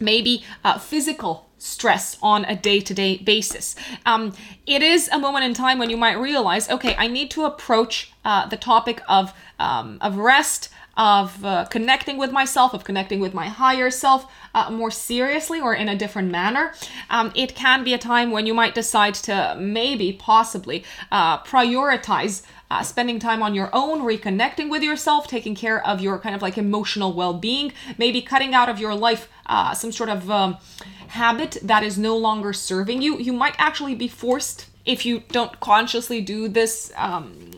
maybe 0.00 0.44
uh, 0.64 0.78
physical 0.78 1.46
stress 1.58 2.18
on 2.22 2.44
a 2.44 2.54
day 2.54 2.80
to 2.80 2.92
day 2.92 3.16
basis. 3.18 3.76
Um, 4.04 4.34
it 4.66 4.82
is 4.82 5.08
a 5.08 5.18
moment 5.18 5.44
in 5.44 5.54
time 5.54 5.78
when 5.78 5.88
you 5.88 5.96
might 5.96 6.18
realize, 6.18 6.68
okay, 6.68 6.94
I 6.98 7.06
need 7.06 7.30
to 7.32 7.44
approach 7.44 8.12
uh, 8.24 8.46
the 8.46 8.56
topic 8.56 9.00
of 9.08 9.32
um, 9.58 9.98
of 10.00 10.18
rest 10.18 10.68
of 10.96 11.44
uh, 11.44 11.64
connecting 11.66 12.16
with 12.16 12.32
myself, 12.32 12.72
of 12.72 12.84
connecting 12.84 13.20
with 13.20 13.34
my 13.34 13.48
higher 13.48 13.90
self 13.90 14.30
uh, 14.54 14.70
more 14.70 14.90
seriously 14.90 15.60
or 15.60 15.74
in 15.74 15.88
a 15.88 15.96
different 15.96 16.30
manner. 16.30 16.72
Um, 17.10 17.32
it 17.34 17.54
can 17.54 17.84
be 17.84 17.92
a 17.92 17.98
time 17.98 18.30
when 18.30 18.46
you 18.46 18.54
might 18.54 18.74
decide 18.74 19.14
to 19.14 19.56
maybe, 19.58 20.12
possibly, 20.12 20.84
uh, 21.12 21.38
prioritize. 21.42 22.42
Uh, 22.68 22.82
spending 22.82 23.20
time 23.20 23.44
on 23.44 23.54
your 23.54 23.70
own, 23.72 24.00
reconnecting 24.00 24.68
with 24.68 24.82
yourself, 24.82 25.28
taking 25.28 25.54
care 25.54 25.86
of 25.86 26.00
your 26.00 26.18
kind 26.18 26.34
of 26.34 26.42
like 26.42 26.58
emotional 26.58 27.12
well 27.12 27.32
being, 27.32 27.72
maybe 27.96 28.20
cutting 28.20 28.54
out 28.54 28.68
of 28.68 28.80
your 28.80 28.92
life 28.92 29.28
uh, 29.46 29.72
some 29.72 29.92
sort 29.92 30.10
of 30.10 30.28
um, 30.28 30.58
habit 31.06 31.58
that 31.62 31.84
is 31.84 31.96
no 31.96 32.16
longer 32.16 32.52
serving 32.52 33.02
you. 33.02 33.18
You 33.18 33.32
might 33.32 33.54
actually 33.58 33.94
be 33.94 34.08
forced, 34.08 34.66
if 34.84 35.06
you 35.06 35.22
don't 35.30 35.60
consciously 35.60 36.20
do 36.20 36.48
this 36.48 36.92
um, 36.96 37.50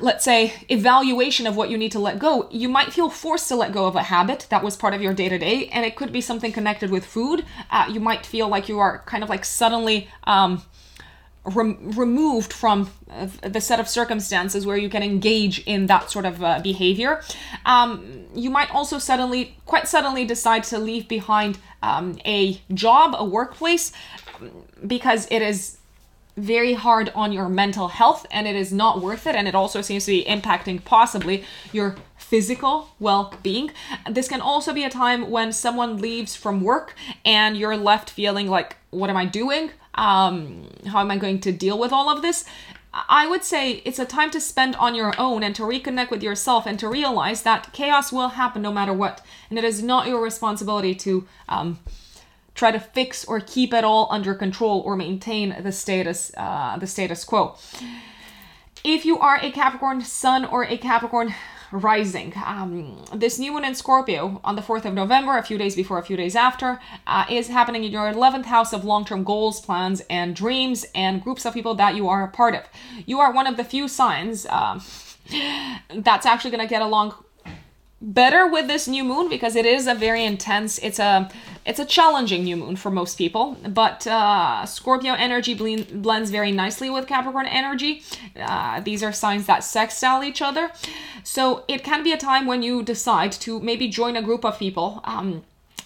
let's 0.00 0.24
say, 0.24 0.54
evaluation 0.68 1.46
of 1.46 1.56
what 1.56 1.70
you 1.70 1.78
need 1.78 1.92
to 1.92 1.98
let 1.98 2.18
go, 2.18 2.48
you 2.50 2.68
might 2.68 2.92
feel 2.92 3.08
forced 3.08 3.48
to 3.48 3.56
let 3.56 3.72
go 3.72 3.86
of 3.86 3.96
a 3.96 4.02
habit 4.04 4.46
that 4.50 4.62
was 4.62 4.76
part 4.76 4.94
of 4.94 5.02
your 5.02 5.14
day 5.14 5.28
to 5.28 5.38
day, 5.38 5.66
and 5.68 5.84
it 5.84 5.96
could 5.96 6.12
be 6.12 6.20
something 6.20 6.52
connected 6.52 6.90
with 6.90 7.04
food. 7.04 7.44
Uh, 7.70 7.86
you 7.90 8.00
might 8.00 8.26
feel 8.26 8.48
like 8.48 8.68
you 8.68 8.78
are 8.78 9.02
kind 9.06 9.22
of 9.22 9.28
like 9.30 9.44
suddenly 9.44 10.08
um, 10.24 10.62
re- 11.44 11.76
removed 11.80 12.52
from 12.52 12.90
uh, 13.10 13.28
the 13.42 13.60
set 13.60 13.80
of 13.80 13.88
circumstances 13.88 14.66
where 14.66 14.76
you 14.76 14.88
can 14.88 15.02
engage 15.02 15.60
in 15.66 15.86
that 15.86 16.10
sort 16.10 16.24
of 16.24 16.42
uh, 16.42 16.60
behavior. 16.60 17.22
Um, 17.64 18.26
you 18.34 18.50
might 18.50 18.72
also 18.74 18.98
suddenly, 18.98 19.56
quite 19.66 19.88
suddenly, 19.88 20.24
decide 20.24 20.64
to 20.64 20.78
leave 20.78 21.08
behind 21.08 21.58
um, 21.82 22.18
a 22.24 22.60
job, 22.72 23.14
a 23.16 23.24
workplace, 23.24 23.92
because 24.86 25.28
it 25.30 25.42
is 25.42 25.78
very 26.36 26.72
hard 26.72 27.12
on 27.14 27.32
your 27.32 27.48
mental 27.48 27.88
health 27.88 28.26
and 28.30 28.46
it 28.46 28.56
is 28.56 28.72
not 28.72 29.02
worth 29.02 29.26
it 29.26 29.36
and 29.36 29.46
it 29.46 29.54
also 29.54 29.82
seems 29.82 30.06
to 30.06 30.12
be 30.12 30.24
impacting 30.24 30.82
possibly 30.84 31.44
your 31.72 31.96
physical 32.16 32.88
well-being 32.98 33.70
this 34.10 34.28
can 34.28 34.40
also 34.40 34.72
be 34.72 34.84
a 34.84 34.90
time 34.90 35.30
when 35.30 35.52
someone 35.52 35.98
leaves 35.98 36.34
from 36.34 36.62
work 36.62 36.94
and 37.24 37.56
you're 37.56 37.76
left 37.76 38.08
feeling 38.08 38.48
like 38.48 38.76
what 38.90 39.10
am 39.10 39.16
i 39.16 39.26
doing 39.26 39.70
um 39.94 40.66
how 40.86 41.00
am 41.00 41.10
i 41.10 41.18
going 41.18 41.38
to 41.38 41.52
deal 41.52 41.78
with 41.78 41.92
all 41.92 42.08
of 42.08 42.22
this 42.22 42.46
I 42.94 43.26
would 43.26 43.42
say 43.42 43.82
it's 43.86 43.98
a 43.98 44.04
time 44.04 44.30
to 44.32 44.40
spend 44.40 44.76
on 44.76 44.94
your 44.94 45.14
own 45.18 45.42
and 45.42 45.54
to 45.56 45.62
reconnect 45.62 46.10
with 46.10 46.22
yourself 46.22 46.66
and 46.66 46.78
to 46.78 46.88
realize 46.88 47.42
that 47.42 47.72
chaos 47.72 48.12
will 48.12 48.28
happen 48.28 48.60
no 48.60 48.70
matter 48.70 48.92
what. 48.92 49.24
And 49.48 49.58
it 49.58 49.64
is 49.64 49.82
not 49.82 50.08
your 50.08 50.22
responsibility 50.22 50.94
to 50.96 51.26
um, 51.48 51.78
try 52.54 52.70
to 52.70 52.80
fix 52.80 53.24
or 53.24 53.40
keep 53.40 53.72
it 53.72 53.84
all 53.84 54.08
under 54.10 54.34
control 54.34 54.80
or 54.80 54.96
maintain 54.96 55.56
the 55.62 55.72
status 55.72 56.32
uh, 56.36 56.76
the 56.78 56.86
status 56.86 57.24
quo. 57.24 57.56
If 58.84 59.04
you 59.04 59.18
are 59.18 59.38
a 59.40 59.50
Capricorn 59.50 60.00
Sun 60.02 60.44
or 60.44 60.64
a 60.64 60.76
Capricorn 60.76 61.34
rising. 61.72 62.34
Um, 62.44 63.02
this 63.14 63.38
new 63.38 63.54
one 63.54 63.64
in 63.64 63.74
Scorpio 63.74 64.40
on 64.44 64.56
the 64.56 64.62
4th 64.62 64.84
of 64.84 64.94
November, 64.94 65.38
a 65.38 65.42
few 65.42 65.58
days 65.58 65.74
before, 65.74 65.98
a 65.98 66.02
few 66.02 66.16
days 66.16 66.36
after, 66.36 66.78
uh, 67.06 67.24
is 67.30 67.48
happening 67.48 67.82
in 67.84 67.90
your 67.90 68.12
11th 68.12 68.44
house 68.44 68.72
of 68.72 68.84
long 68.84 69.04
term 69.04 69.24
goals, 69.24 69.60
plans, 69.60 70.02
and 70.08 70.36
dreams, 70.36 70.84
and 70.94 71.22
groups 71.22 71.44
of 71.44 71.54
people 71.54 71.74
that 71.74 71.96
you 71.96 72.08
are 72.08 72.22
a 72.22 72.28
part 72.28 72.54
of. 72.54 72.62
You 73.06 73.20
are 73.20 73.32
one 73.32 73.46
of 73.46 73.56
the 73.56 73.64
few 73.64 73.88
signs 73.88 74.46
uh, 74.46 74.80
that's 75.94 76.26
actually 76.26 76.50
going 76.50 76.60
to 76.62 76.70
get 76.70 76.82
along 76.82 77.14
better 78.02 78.46
with 78.46 78.66
this 78.66 78.88
new 78.88 79.04
moon 79.04 79.28
because 79.28 79.54
it 79.54 79.64
is 79.64 79.86
a 79.86 79.94
very 79.94 80.24
intense 80.24 80.78
it's 80.78 80.98
a 80.98 81.30
it's 81.64 81.78
a 81.78 81.84
challenging 81.84 82.42
new 82.42 82.56
moon 82.56 82.74
for 82.74 82.90
most 82.90 83.16
people 83.16 83.56
but 83.68 84.04
uh, 84.08 84.66
scorpio 84.66 85.14
energy 85.14 85.54
blends 85.54 86.30
very 86.30 86.52
nicely 86.52 86.90
with 86.90 87.06
capricorn 87.06 87.46
energy. 87.46 88.02
Uh, 88.36 88.80
these 88.80 89.02
are 89.02 89.12
signs 89.12 89.46
that 89.46 89.64
sextile 89.64 90.22
each 90.24 90.42
other. 90.42 90.70
So 91.22 91.64
it 91.68 91.84
can 91.84 92.02
be 92.02 92.12
a 92.12 92.16
time 92.16 92.46
when 92.46 92.62
you 92.62 92.82
decide 92.82 93.32
to 93.32 93.60
maybe 93.60 93.88
join 93.88 94.16
a 94.16 94.22
group 94.22 94.44
of 94.44 94.58
people 94.58 95.00
um, 95.04 95.42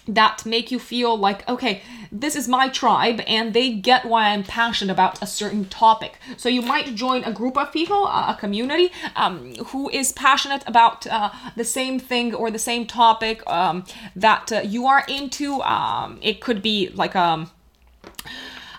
that 0.07 0.45
make 0.45 0.71
you 0.71 0.79
feel 0.79 1.17
like, 1.17 1.47
okay, 1.47 1.81
this 2.11 2.35
is 2.35 2.47
my 2.47 2.69
tribe 2.69 3.21
and 3.27 3.53
they 3.53 3.73
get 3.73 4.05
why 4.05 4.29
I'm 4.29 4.43
passionate 4.43 4.91
about 4.91 5.21
a 5.21 5.27
certain 5.27 5.65
topic. 5.65 6.19
So 6.37 6.49
you 6.49 6.61
might 6.61 6.95
join 6.95 7.23
a 7.23 7.31
group 7.31 7.57
of 7.57 7.71
people, 7.71 8.05
a 8.05 8.35
community, 8.39 8.91
um, 9.15 9.55
who 9.67 9.89
is 9.89 10.11
passionate 10.11 10.63
about 10.65 11.05
uh, 11.07 11.29
the 11.55 11.65
same 11.65 11.99
thing 11.99 12.33
or 12.33 12.51
the 12.51 12.59
same 12.59 12.85
topic 12.85 13.43
um, 13.47 13.85
that 14.15 14.51
uh, 14.51 14.61
you 14.61 14.87
are 14.87 15.03
into. 15.07 15.61
Um, 15.61 16.19
it 16.21 16.41
could 16.41 16.61
be 16.61 16.89
like 16.89 17.15
um, 17.15 17.51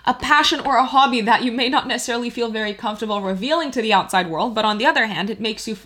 a 0.09 0.13
passion 0.15 0.59
or 0.61 0.75
a 0.75 0.85
hobby 0.85 1.21
that 1.21 1.43
you 1.43 1.51
may 1.51 1.69
not 1.69 1.85
necessarily 1.85 2.31
feel 2.31 2.49
very 2.49 2.73
comfortable 2.73 3.21
revealing 3.21 3.69
to 3.69 3.79
the 3.79 3.93
outside 3.93 4.27
world, 4.27 4.55
but 4.55 4.65
on 4.65 4.79
the 4.79 4.85
other 4.87 5.05
hand, 5.05 5.29
it 5.29 5.39
makes 5.39 5.67
you, 5.67 5.77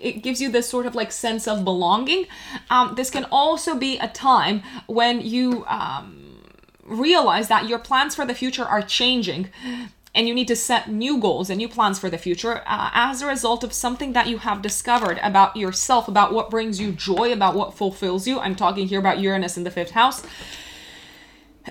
it 0.00 0.22
gives 0.22 0.40
you 0.40 0.48
this 0.48 0.68
sort 0.68 0.86
of 0.86 0.94
like 0.94 1.10
sense 1.10 1.48
of 1.48 1.64
belonging. 1.64 2.26
Um, 2.70 2.94
this 2.94 3.10
can 3.10 3.26
also 3.32 3.74
be 3.74 3.98
a 3.98 4.06
time 4.06 4.62
when 4.86 5.20
you 5.20 5.64
um, 5.66 6.44
realize 6.84 7.48
that 7.48 7.68
your 7.68 7.80
plans 7.80 8.14
for 8.14 8.24
the 8.24 8.34
future 8.34 8.62
are 8.64 8.82
changing 8.82 9.48
and 10.14 10.28
you 10.28 10.34
need 10.34 10.46
to 10.46 10.54
set 10.54 10.88
new 10.88 11.18
goals 11.18 11.50
and 11.50 11.58
new 11.58 11.68
plans 11.68 11.98
for 11.98 12.08
the 12.08 12.18
future 12.18 12.62
uh, 12.66 12.90
as 12.94 13.20
a 13.20 13.26
result 13.26 13.64
of 13.64 13.72
something 13.72 14.12
that 14.12 14.28
you 14.28 14.38
have 14.38 14.62
discovered 14.62 15.18
about 15.24 15.56
yourself, 15.56 16.06
about 16.06 16.32
what 16.32 16.50
brings 16.50 16.80
you 16.80 16.92
joy, 16.92 17.32
about 17.32 17.56
what 17.56 17.74
fulfills 17.74 18.28
you. 18.28 18.38
I'm 18.38 18.54
talking 18.54 18.86
here 18.86 19.00
about 19.00 19.18
Uranus 19.18 19.56
in 19.56 19.64
the 19.64 19.72
fifth 19.72 19.90
house. 19.90 20.22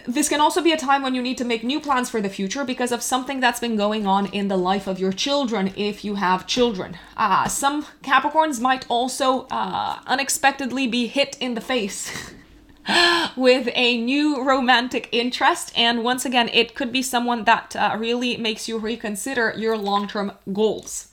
This 0.07 0.29
can 0.29 0.39
also 0.39 0.61
be 0.61 0.71
a 0.71 0.77
time 0.77 1.01
when 1.01 1.15
you 1.15 1.21
need 1.21 1.37
to 1.37 1.45
make 1.45 1.63
new 1.63 1.79
plans 1.79 2.09
for 2.09 2.21
the 2.21 2.29
future 2.29 2.63
because 2.63 2.91
of 2.91 3.01
something 3.01 3.39
that's 3.39 3.59
been 3.59 3.75
going 3.75 4.07
on 4.07 4.27
in 4.27 4.47
the 4.47 4.57
life 4.57 4.87
of 4.87 4.99
your 4.99 5.11
children 5.11 5.73
if 5.75 6.05
you 6.05 6.15
have 6.15 6.47
children. 6.47 6.97
Uh, 7.17 7.47
some 7.47 7.85
Capricorns 8.01 8.61
might 8.61 8.85
also 8.89 9.47
uh, 9.51 9.99
unexpectedly 10.07 10.87
be 10.87 11.07
hit 11.07 11.37
in 11.39 11.55
the 11.55 11.61
face. 11.61 12.33
with 13.35 13.69
a 13.75 14.01
new 14.01 14.43
romantic 14.43 15.07
interest, 15.11 15.71
and 15.77 16.03
once 16.03 16.25
again, 16.25 16.49
it 16.51 16.73
could 16.73 16.91
be 16.91 17.03
someone 17.03 17.43
that 17.43 17.75
uh, 17.75 17.95
really 17.97 18.37
makes 18.37 18.67
you 18.67 18.79
reconsider 18.79 19.53
your 19.55 19.77
long 19.77 20.07
term 20.07 20.31
goals. 20.51 21.09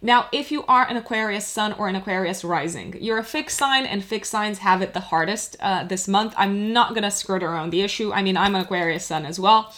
Now, 0.00 0.28
if 0.30 0.52
you 0.52 0.64
are 0.66 0.86
an 0.86 0.96
Aquarius 0.96 1.46
sun 1.46 1.72
or 1.72 1.88
an 1.88 1.96
Aquarius 1.96 2.44
rising, 2.44 2.96
you're 3.00 3.18
a 3.18 3.24
fixed 3.24 3.58
sign, 3.58 3.84
and 3.84 4.04
fixed 4.04 4.30
signs 4.30 4.58
have 4.58 4.80
it 4.80 4.94
the 4.94 5.00
hardest 5.00 5.56
uh, 5.60 5.84
this 5.84 6.06
month. 6.06 6.34
I'm 6.36 6.72
not 6.72 6.94
gonna 6.94 7.10
skirt 7.10 7.42
around 7.42 7.70
the 7.70 7.82
issue. 7.82 8.12
I 8.12 8.22
mean, 8.22 8.36
I'm 8.36 8.54
an 8.54 8.60
Aquarius 8.60 9.06
sun 9.06 9.26
as 9.26 9.40
well. 9.40 9.74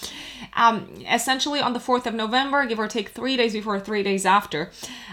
Um, 0.54 0.92
essentially, 1.11 1.61
on 1.61 1.72
the 1.72 1.78
4th 1.78 2.06
of 2.06 2.14
November, 2.14 2.66
give 2.66 2.78
or 2.78 2.88
take 2.88 3.11
three 3.11 3.37
days 3.37 3.52
before, 3.54 3.80
three 3.80 4.02
days 4.02 4.26
after, 4.26 4.70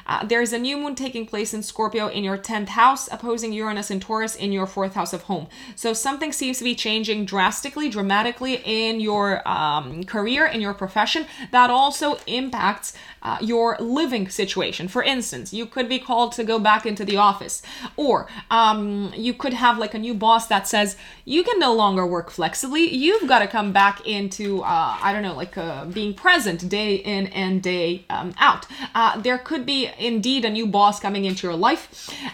uh, 0.07 0.25
there's 0.25 0.53
a 0.53 0.57
new 0.57 0.77
moon 0.77 0.95
taking 0.95 1.25
place 1.25 1.53
in 1.53 1.61
Scorpio 1.61 2.07
in 2.07 2.23
your 2.23 2.37
10th 2.37 2.69
house, 2.69 3.09
opposing 3.11 3.51
Uranus 3.51 3.91
and 3.91 4.01
Taurus 4.01 4.35
in 4.35 4.51
your 4.51 4.65
4th 4.65 4.93
house 4.93 5.13
of 5.13 5.23
home. 5.23 5.47
So 5.75 5.93
something 5.93 6.31
seems 6.31 6.57
to 6.59 6.63
be 6.63 6.75
changing 6.75 7.25
drastically, 7.25 7.89
dramatically 7.89 8.61
in 8.63 8.99
your 8.99 9.47
um, 9.47 10.05
career, 10.05 10.45
in 10.45 10.61
your 10.61 10.73
profession. 10.73 11.27
That 11.51 11.69
also 11.69 12.17
impacts 12.25 12.93
uh, 13.27 13.37
your 13.41 13.75
living 13.79 14.29
situation. 14.29 14.87
For 14.87 15.03
instance, 15.03 15.47
you 15.51 15.65
could 15.65 15.89
be 15.89 15.99
called 15.99 16.31
to 16.37 16.43
go 16.45 16.57
back 16.59 16.85
into 16.85 17.03
the 17.03 17.17
office, 17.17 17.61
or 17.97 18.15
um, 18.49 19.11
you 19.15 19.33
could 19.41 19.53
have 19.53 19.77
like 19.77 19.93
a 19.93 19.99
new 19.99 20.13
boss 20.13 20.47
that 20.47 20.65
says 20.73 20.95
you 21.25 21.43
can 21.43 21.59
no 21.59 21.73
longer 21.73 22.05
work 22.05 22.29
flexibly. 22.29 22.83
You've 23.03 23.27
got 23.27 23.39
to 23.39 23.47
come 23.47 23.73
back 23.73 23.95
into, 24.07 24.61
uh, 24.61 24.97
I 25.07 25.11
don't 25.11 25.25
know, 25.27 25.35
like 25.35 25.57
uh, 25.57 25.85
being 25.99 26.13
present 26.13 26.69
day 26.69 26.95
in 26.95 27.27
and 27.27 27.61
day 27.61 28.05
um, 28.09 28.33
out. 28.39 28.65
Uh, 28.95 29.19
there 29.19 29.39
could 29.49 29.65
be 29.65 29.89
indeed 29.99 30.45
a 30.45 30.49
new 30.49 30.65
boss 30.65 30.95
coming 31.01 31.25
into 31.25 31.47
your 31.47 31.57
life. 31.67 31.83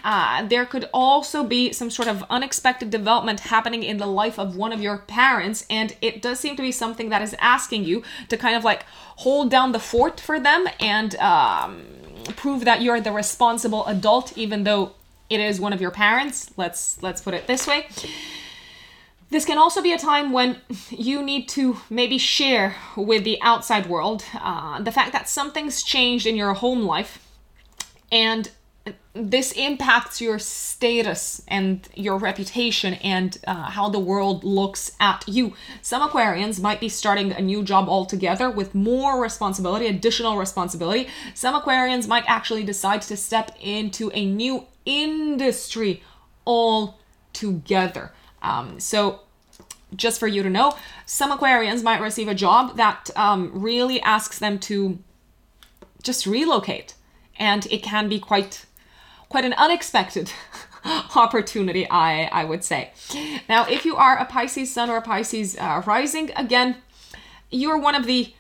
Uh, 0.04 0.46
there 0.48 0.66
could 0.66 0.86
also 0.94 1.44
be 1.44 1.74
some 1.74 1.90
sort 1.90 2.08
of 2.08 2.24
unexpected 2.30 2.92
development 2.92 3.40
happening 3.40 3.82
in 3.82 3.98
the 3.98 4.12
life 4.22 4.38
of 4.38 4.56
one 4.56 4.72
of 4.72 4.82
your 4.82 5.00
parents, 5.00 5.66
and 5.72 5.96
it 6.02 6.22
does 6.22 6.40
seem 6.40 6.56
to 6.56 6.62
be 6.62 6.72
something 6.72 7.10
that 7.10 7.22
is 7.24 7.36
asking 7.40 7.84
you 7.84 8.04
to 8.30 8.38
kind 8.38 8.56
of 8.56 8.64
like 8.64 8.86
hold 9.18 9.50
down 9.50 9.72
the 9.72 9.80
fort 9.80 10.20
for 10.20 10.40
them 10.40 10.68
and 10.80 11.16
um, 11.16 11.86
prove 12.36 12.66
that 12.66 12.82
you're 12.82 13.02
the 13.02 13.12
responsible 13.12 13.86
adult, 13.86 14.38
even 14.38 14.64
though 14.64 14.94
it 15.30 15.40
is 15.40 15.60
one 15.60 15.74
of 15.74 15.82
your 15.82 15.92
parents. 15.92 16.52
Let's 16.58 17.02
let's 17.02 17.22
put 17.22 17.34
it 17.34 17.48
this 17.48 17.68
way. 17.68 17.88
This 19.30 19.46
can 19.46 19.58
also 19.58 19.82
be 19.82 19.92
a 19.92 19.98
time 19.98 20.32
when 20.32 20.62
you 20.90 21.24
need 21.24 21.50
to 21.50 21.78
maybe 21.90 22.20
share 22.20 22.76
with 22.96 23.24
the 23.24 23.42
outside 23.42 23.88
world 23.88 24.24
uh, 24.36 24.80
the 24.80 24.92
fact 24.92 25.12
that 25.14 25.28
something's 25.28 25.82
changed 25.82 26.28
in 26.28 26.36
your 26.36 26.54
home 26.54 26.84
life 26.84 27.28
and 28.12 28.52
this 29.16 29.52
impacts 29.52 30.20
your 30.20 30.40
status 30.40 31.44
and 31.48 31.88
your 31.94 32.18
reputation 32.18 32.96
and 32.96 33.38
uh, 33.46 33.70
how 33.70 33.88
the 33.88 34.00
world 34.00 34.44
looks 34.44 34.92
at 35.00 35.24
you. 35.28 35.54
Some 35.84 36.08
Aquarians 36.08 36.60
might 36.60 36.80
be 36.80 36.90
starting 36.90 37.32
a 37.32 37.42
new 37.42 37.62
job 37.64 37.88
altogether 37.88 38.50
with 38.50 38.74
more 38.74 39.22
responsibility, 39.22 39.86
additional 39.86 40.38
responsibility. 40.38 41.08
Some 41.36 41.54
Aquarians 41.54 42.08
might 42.08 42.24
actually 42.28 42.64
decide 42.64 43.04
to 43.04 43.16
step 43.16 43.56
into 43.62 44.10
a 44.16 44.26
new 44.26 44.66
industry 44.84 46.02
altogether. 46.48 48.12
Um, 48.42 48.80
so, 48.80 49.22
just 49.96 50.20
for 50.20 50.28
you 50.28 50.42
to 50.42 50.50
know, 50.50 50.76
some 51.06 51.32
Aquarians 51.32 51.84
might 51.84 52.02
receive 52.02 52.28
a 52.28 52.34
job 52.34 52.78
that 52.78 53.12
um, 53.16 53.52
really 53.54 54.02
asks 54.02 54.40
them 54.40 54.58
to 54.60 54.98
just 56.02 56.26
relocate, 56.26 56.96
and 57.38 57.68
it 57.68 57.84
can 57.84 58.10
be 58.10 58.20
quite 58.20 58.66
quite 59.34 59.46
an 59.46 59.54
unexpected 59.54 60.32
opportunity, 61.16 61.90
I 61.90 62.26
I 62.26 62.44
would 62.44 62.64
say. 62.64 62.92
Now, 63.50 63.66
if 63.66 63.84
you 63.84 63.96
are 63.96 64.16
a 64.16 64.26
Pisces 64.26 64.72
Sun 64.72 64.92
or 64.92 64.98
a 64.98 65.02
Pisces 65.02 65.58
uh, 65.58 65.82
Rising, 65.88 66.30
again, 66.36 66.76
you're 67.50 67.80
one 67.80 67.96
of 67.96 68.06
the 68.06 68.32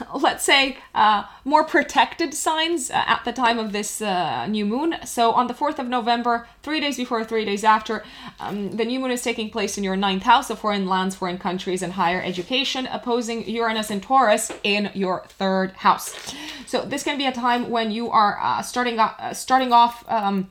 let's 0.14 0.44
say, 0.44 0.78
uh, 0.94 1.24
more 1.44 1.64
protected 1.64 2.34
signs 2.34 2.90
uh, 2.90 3.04
at 3.06 3.24
the 3.24 3.32
time 3.32 3.58
of 3.58 3.72
this 3.72 4.00
uh, 4.00 4.46
new 4.46 4.64
moon. 4.64 4.96
So 5.04 5.32
on 5.32 5.46
the 5.46 5.54
4th 5.54 5.78
of 5.78 5.88
November, 5.88 6.46
three 6.62 6.80
days 6.80 6.96
before, 6.96 7.24
three 7.24 7.44
days 7.44 7.64
after, 7.64 8.04
um, 8.40 8.76
the 8.76 8.84
new 8.84 9.00
moon 9.00 9.10
is 9.10 9.22
taking 9.22 9.50
place 9.50 9.78
in 9.78 9.84
your 9.84 9.96
ninth 9.96 10.22
house 10.22 10.50
of 10.50 10.58
foreign 10.58 10.86
lands, 10.86 11.16
foreign 11.16 11.38
countries, 11.38 11.82
and 11.82 11.94
higher 11.94 12.22
education, 12.22 12.86
opposing 12.86 13.48
Uranus 13.48 13.90
and 13.90 14.02
Taurus 14.02 14.52
in 14.62 14.90
your 14.94 15.24
third 15.28 15.72
house. 15.72 16.34
So 16.66 16.82
this 16.82 17.02
can 17.02 17.18
be 17.18 17.26
a 17.26 17.32
time 17.32 17.70
when 17.70 17.90
you 17.90 18.10
are 18.10 18.38
uh, 18.40 18.62
starting, 18.62 18.98
uh, 18.98 19.34
starting 19.34 19.72
off. 19.72 20.04
Um, 20.08 20.50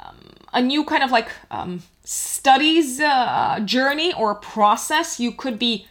um, 0.00 0.16
a 0.52 0.60
new 0.60 0.84
kind 0.84 1.02
of 1.02 1.10
like 1.10 1.28
um, 1.50 1.82
studies 2.04 2.98
journey 3.64 4.12
or 4.14 4.36
process. 4.36 5.18
You 5.18 5.32
could 5.32 5.58
be 5.58 5.86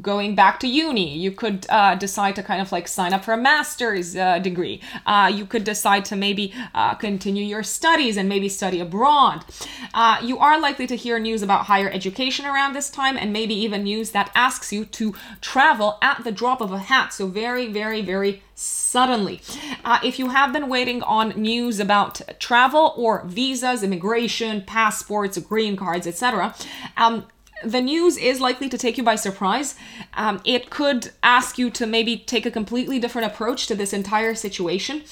going 0.00 0.36
back 0.36 0.60
to 0.60 0.68
uni. 0.68 1.16
You 1.16 1.32
could 1.32 1.66
uh, 1.68 1.96
decide 1.96 2.36
to 2.36 2.42
kind 2.42 2.62
of 2.62 2.70
like 2.70 2.86
sign 2.86 3.12
up 3.12 3.24
for 3.24 3.32
a 3.32 3.36
master's 3.36 4.14
uh, 4.14 4.38
degree. 4.38 4.80
Uh, 5.04 5.30
you 5.34 5.44
could 5.44 5.64
decide 5.64 6.04
to 6.06 6.16
maybe 6.16 6.54
uh, 6.74 6.94
continue 6.94 7.44
your 7.44 7.64
studies 7.64 8.16
and 8.16 8.28
maybe 8.28 8.48
study 8.48 8.78
abroad. 8.80 9.44
Uh, 9.92 10.18
you 10.22 10.38
are 10.38 10.60
likely 10.60 10.86
to 10.86 10.94
hear 10.94 11.18
news 11.18 11.42
about 11.42 11.66
higher 11.66 11.90
education 11.90 12.46
around 12.46 12.72
this 12.72 12.88
time 12.88 13.16
and 13.16 13.32
maybe 13.32 13.54
even 13.54 13.82
news 13.82 14.10
that 14.10 14.30
asks 14.34 14.72
you 14.72 14.84
to 14.84 15.14
travel 15.40 15.98
at 16.00 16.22
the 16.22 16.30
drop 16.32 16.60
of 16.60 16.72
a 16.72 16.78
hat. 16.78 17.12
So, 17.12 17.26
very, 17.26 17.66
very, 17.66 18.00
very 18.00 18.42
suddenly. 18.54 19.40
Uh, 19.84 19.98
if 20.04 20.18
you 20.18 20.28
have 20.28 20.52
been 20.52 20.68
waiting 20.68 21.02
on 21.02 21.30
news 21.30 21.80
about 21.80 22.20
travel 22.38 22.94
or 22.96 23.24
visas, 23.24 23.82
immigration, 23.82 24.62
passports, 24.62 25.38
green 25.38 25.76
cards, 25.76 26.06
etc., 26.06 26.54
um, 26.96 27.26
the 27.64 27.80
news 27.80 28.16
is 28.16 28.40
likely 28.40 28.68
to 28.68 28.78
take 28.78 28.96
you 28.96 29.04
by 29.04 29.16
surprise. 29.16 29.74
Um, 30.14 30.40
it 30.44 30.70
could 30.70 31.10
ask 31.22 31.58
you 31.58 31.70
to 31.70 31.86
maybe 31.86 32.16
take 32.16 32.46
a 32.46 32.50
completely 32.50 32.98
different 32.98 33.32
approach 33.32 33.66
to 33.66 33.74
this 33.74 33.92
entire 33.92 34.34
situation. 34.34 35.02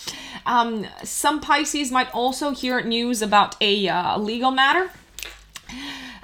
Um, 0.46 0.86
some 1.04 1.40
Pisces 1.40 1.90
might 1.90 2.12
also 2.14 2.50
hear 2.50 2.80
news 2.82 3.22
about 3.22 3.56
a 3.60 3.88
uh, 3.88 4.18
legal 4.18 4.50
matter. 4.50 4.90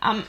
Um, 0.00 0.24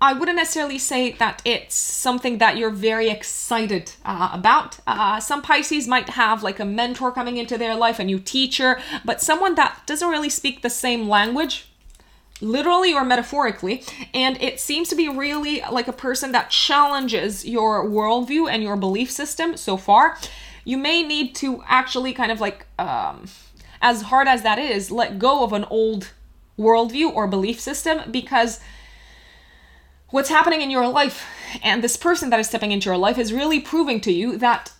I 0.00 0.12
wouldn't 0.12 0.36
necessarily 0.36 0.78
say 0.78 1.12
that 1.12 1.40
it's 1.44 1.74
something 1.74 2.38
that 2.38 2.58
you're 2.58 2.70
very 2.70 3.08
excited 3.08 3.92
uh, 4.04 4.30
about. 4.32 4.78
Uh, 4.86 5.20
some 5.20 5.40
Pisces 5.40 5.88
might 5.88 6.10
have 6.10 6.42
like 6.42 6.60
a 6.60 6.66
mentor 6.66 7.10
coming 7.10 7.38
into 7.38 7.56
their 7.56 7.74
life, 7.74 7.98
a 7.98 8.04
new 8.04 8.18
teacher, 8.18 8.78
but 9.04 9.22
someone 9.22 9.54
that 9.54 9.80
doesn't 9.86 10.08
really 10.08 10.28
speak 10.28 10.60
the 10.60 10.70
same 10.70 11.08
language 11.08 11.66
literally 12.40 12.92
or 12.92 13.04
metaphorically, 13.04 13.82
and 14.12 14.40
it 14.42 14.60
seems 14.60 14.88
to 14.88 14.96
be 14.96 15.08
really 15.08 15.62
like 15.70 15.88
a 15.88 15.92
person 15.92 16.32
that 16.32 16.50
challenges 16.50 17.44
your 17.44 17.84
worldview 17.86 18.50
and 18.50 18.62
your 18.62 18.76
belief 18.76 19.10
system 19.10 19.56
so 19.56 19.76
far. 19.76 20.18
You 20.64 20.76
may 20.76 21.02
need 21.02 21.34
to 21.36 21.62
actually 21.66 22.12
kind 22.12 22.32
of 22.32 22.40
like, 22.40 22.66
um, 22.78 23.26
as 23.80 24.02
hard 24.02 24.28
as 24.28 24.42
that 24.42 24.58
is, 24.58 24.90
let 24.90 25.18
go 25.18 25.44
of 25.44 25.52
an 25.52 25.64
old 25.64 26.12
worldview 26.58 27.14
or 27.14 27.26
belief 27.26 27.60
system 27.60 28.10
because 28.10 28.60
what's 30.10 30.28
happening 30.28 30.62
in 30.62 30.70
your 30.70 30.88
life 30.88 31.26
and 31.62 31.82
this 31.82 31.96
person 31.96 32.30
that 32.30 32.40
is 32.40 32.48
stepping 32.48 32.72
into 32.72 32.88
your 32.88 32.96
life 32.96 33.18
is 33.18 33.32
really 33.32 33.60
proving 33.60 34.00
to 34.00 34.12
you 34.12 34.38
that 34.38 34.72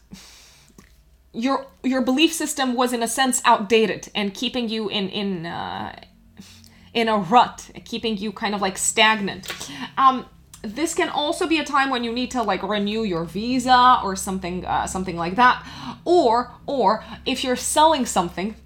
your 1.33 1.66
your 1.83 2.01
belief 2.01 2.33
system 2.33 2.75
was 2.75 2.95
in 2.95 3.03
a 3.03 3.09
sense 3.09 3.42
outdated 3.45 4.09
and 4.14 4.33
keeping 4.33 4.69
you 4.71 4.88
in 4.88 5.09
in 5.11 5.45
uh, 5.45 5.95
in 6.97 7.09
a 7.09 7.19
rut, 7.19 7.71
keeping 7.85 8.17
you 8.17 8.33
kind 8.33 8.55
of 8.55 8.63
like 8.63 8.79
stagnant. 8.79 9.47
Um, 9.99 10.27
this 10.63 10.95
can 10.95 11.11
also 11.11 11.47
be 11.47 11.59
a 11.59 11.65
time 11.65 11.91
when 11.91 12.03
you 12.03 12.11
need 12.11 12.31
to 12.33 12.43
like 12.43 12.63
renew 12.63 13.03
your 13.03 13.25
visa 13.25 14.01
or 14.03 14.17
something 14.17 14.65
uh, 14.65 14.87
something 14.87 15.17
like 15.17 15.37
that 15.37 15.65
or 16.05 16.51
or 16.67 17.05
if 17.25 17.45
you're 17.45 17.55
selling 17.55 18.05
something 18.05 18.57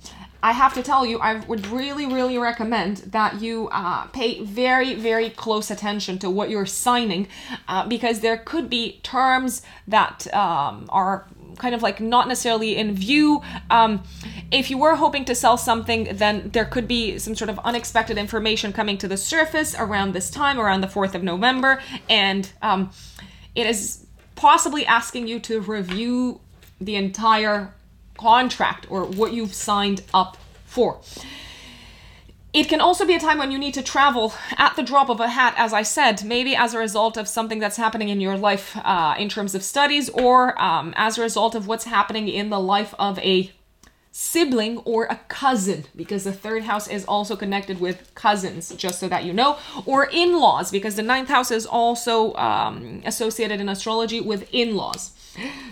I 0.43 0.53
have 0.53 0.73
to 0.75 0.83
tell 0.83 1.05
you, 1.05 1.19
I 1.19 1.35
would 1.41 1.67
really, 1.67 2.07
really 2.07 2.39
recommend 2.39 2.99
that 2.99 3.43
you 3.43 3.69
uh, 3.73 4.07
pay 4.07 4.43
very, 4.43 4.95
very 4.95 5.29
close 5.29 5.71
attention 5.71 6.19
to 6.21 6.31
what 6.31 6.49
you're 6.49 6.65
signing 6.65 7.29
uh, 7.69 7.87
because 7.87 8.21
there 8.21 8.39
could 8.39 8.71
be 8.71 9.01
terms 9.03 9.61
that 9.87 10.33
um, 10.33 10.87
are 10.89 11.27
kind 11.59 11.75
of 11.75 11.83
like 11.83 12.01
not 12.01 12.29
necessarily 12.29 12.77
in 12.77 12.95
view. 12.95 13.43
Um, 13.71 14.03
if 14.51 14.71
you 14.71 14.79
were 14.79 14.97
hoping 14.97 15.25
to 15.27 15.35
sell 15.35 15.57
something, 15.57 16.09
then 16.13 16.51
there 16.53 16.65
could 16.65 16.89
be 16.89 17.19
some 17.19 17.35
sort 17.35 17.51
of 17.51 17.59
unexpected 17.61 18.19
information 18.19 18.73
coming 18.73 18.99
to 18.99 19.09
the 19.09 19.17
surface 19.17 19.75
around 19.79 20.13
this 20.13 20.31
time, 20.31 20.59
around 20.59 20.81
the 20.81 20.87
4th 20.87 21.15
of 21.15 21.23
November, 21.23 21.83
and 22.09 22.53
um, 22.63 22.91
it 23.55 23.67
is 23.67 24.07
possibly 24.35 24.87
asking 24.87 25.29
you 25.29 25.39
to 25.41 25.61
review 25.61 26.41
the 26.81 26.97
entire 26.97 27.75
contract 28.17 28.87
or 28.91 29.05
what 29.05 29.33
you've 29.33 29.55
signed 29.55 30.03
up 30.15 30.37
for. 30.65 31.01
It 32.53 32.69
can 32.69 32.81
also 32.81 33.07
be 33.07 33.15
a 33.15 33.21
time 33.21 33.39
when 33.39 33.53
you 33.53 33.59
need 33.59 33.75
to 33.75 33.83
travel 33.83 34.35
at 34.59 34.75
the 34.75 34.83
drop 34.83 35.09
of 35.09 35.21
a 35.21 35.29
hat, 35.29 35.55
as 35.57 35.73
I 35.73 35.83
said, 35.83 36.25
maybe 36.25 36.57
as 36.57 36.75
a 36.75 36.79
result 36.81 37.17
of 37.17 37.29
something 37.29 37.61
that's 37.61 37.77
happening 37.77 38.09
in 38.09 38.21
your 38.21 38.37
life 38.37 38.77
uh, 38.77 39.15
in 39.17 39.29
terms 39.29 39.55
of 39.55 39.63
studies 39.63 40.09
or 40.09 40.61
um, 40.61 40.93
as 40.97 41.17
a 41.17 41.23
result 41.23 41.55
of 41.55 41.69
what's 41.69 41.85
happening 41.85 42.27
in 42.27 42.51
the 42.51 42.59
life 42.59 42.93
of 42.99 43.21
a 43.21 43.53
sibling 44.11 44.79
or 44.79 45.05
a 45.05 45.21
cousin, 45.29 45.85
because 45.95 46.25
the 46.25 46.33
third 46.33 46.65
house 46.65 46.89
is 46.89 47.05
also 47.05 47.37
connected 47.37 47.81
with 47.81 48.13
cousins, 48.17 48.75
just 48.75 48.99
so 48.99 49.09
that 49.09 49.23
you 49.23 49.33
know, 49.33 49.57
or 49.87 50.09
in 50.11 50.37
laws, 50.41 50.73
because 50.73 50.97
the 50.97 51.03
ninth 51.05 51.29
house 51.29 51.53
is 51.53 51.65
also 51.65 52.35
um, 52.35 53.01
associated 53.05 53.61
in 53.61 53.69
astrology 53.69 54.21
with 54.21 54.53
in 54.53 54.75
laws. 54.75 55.13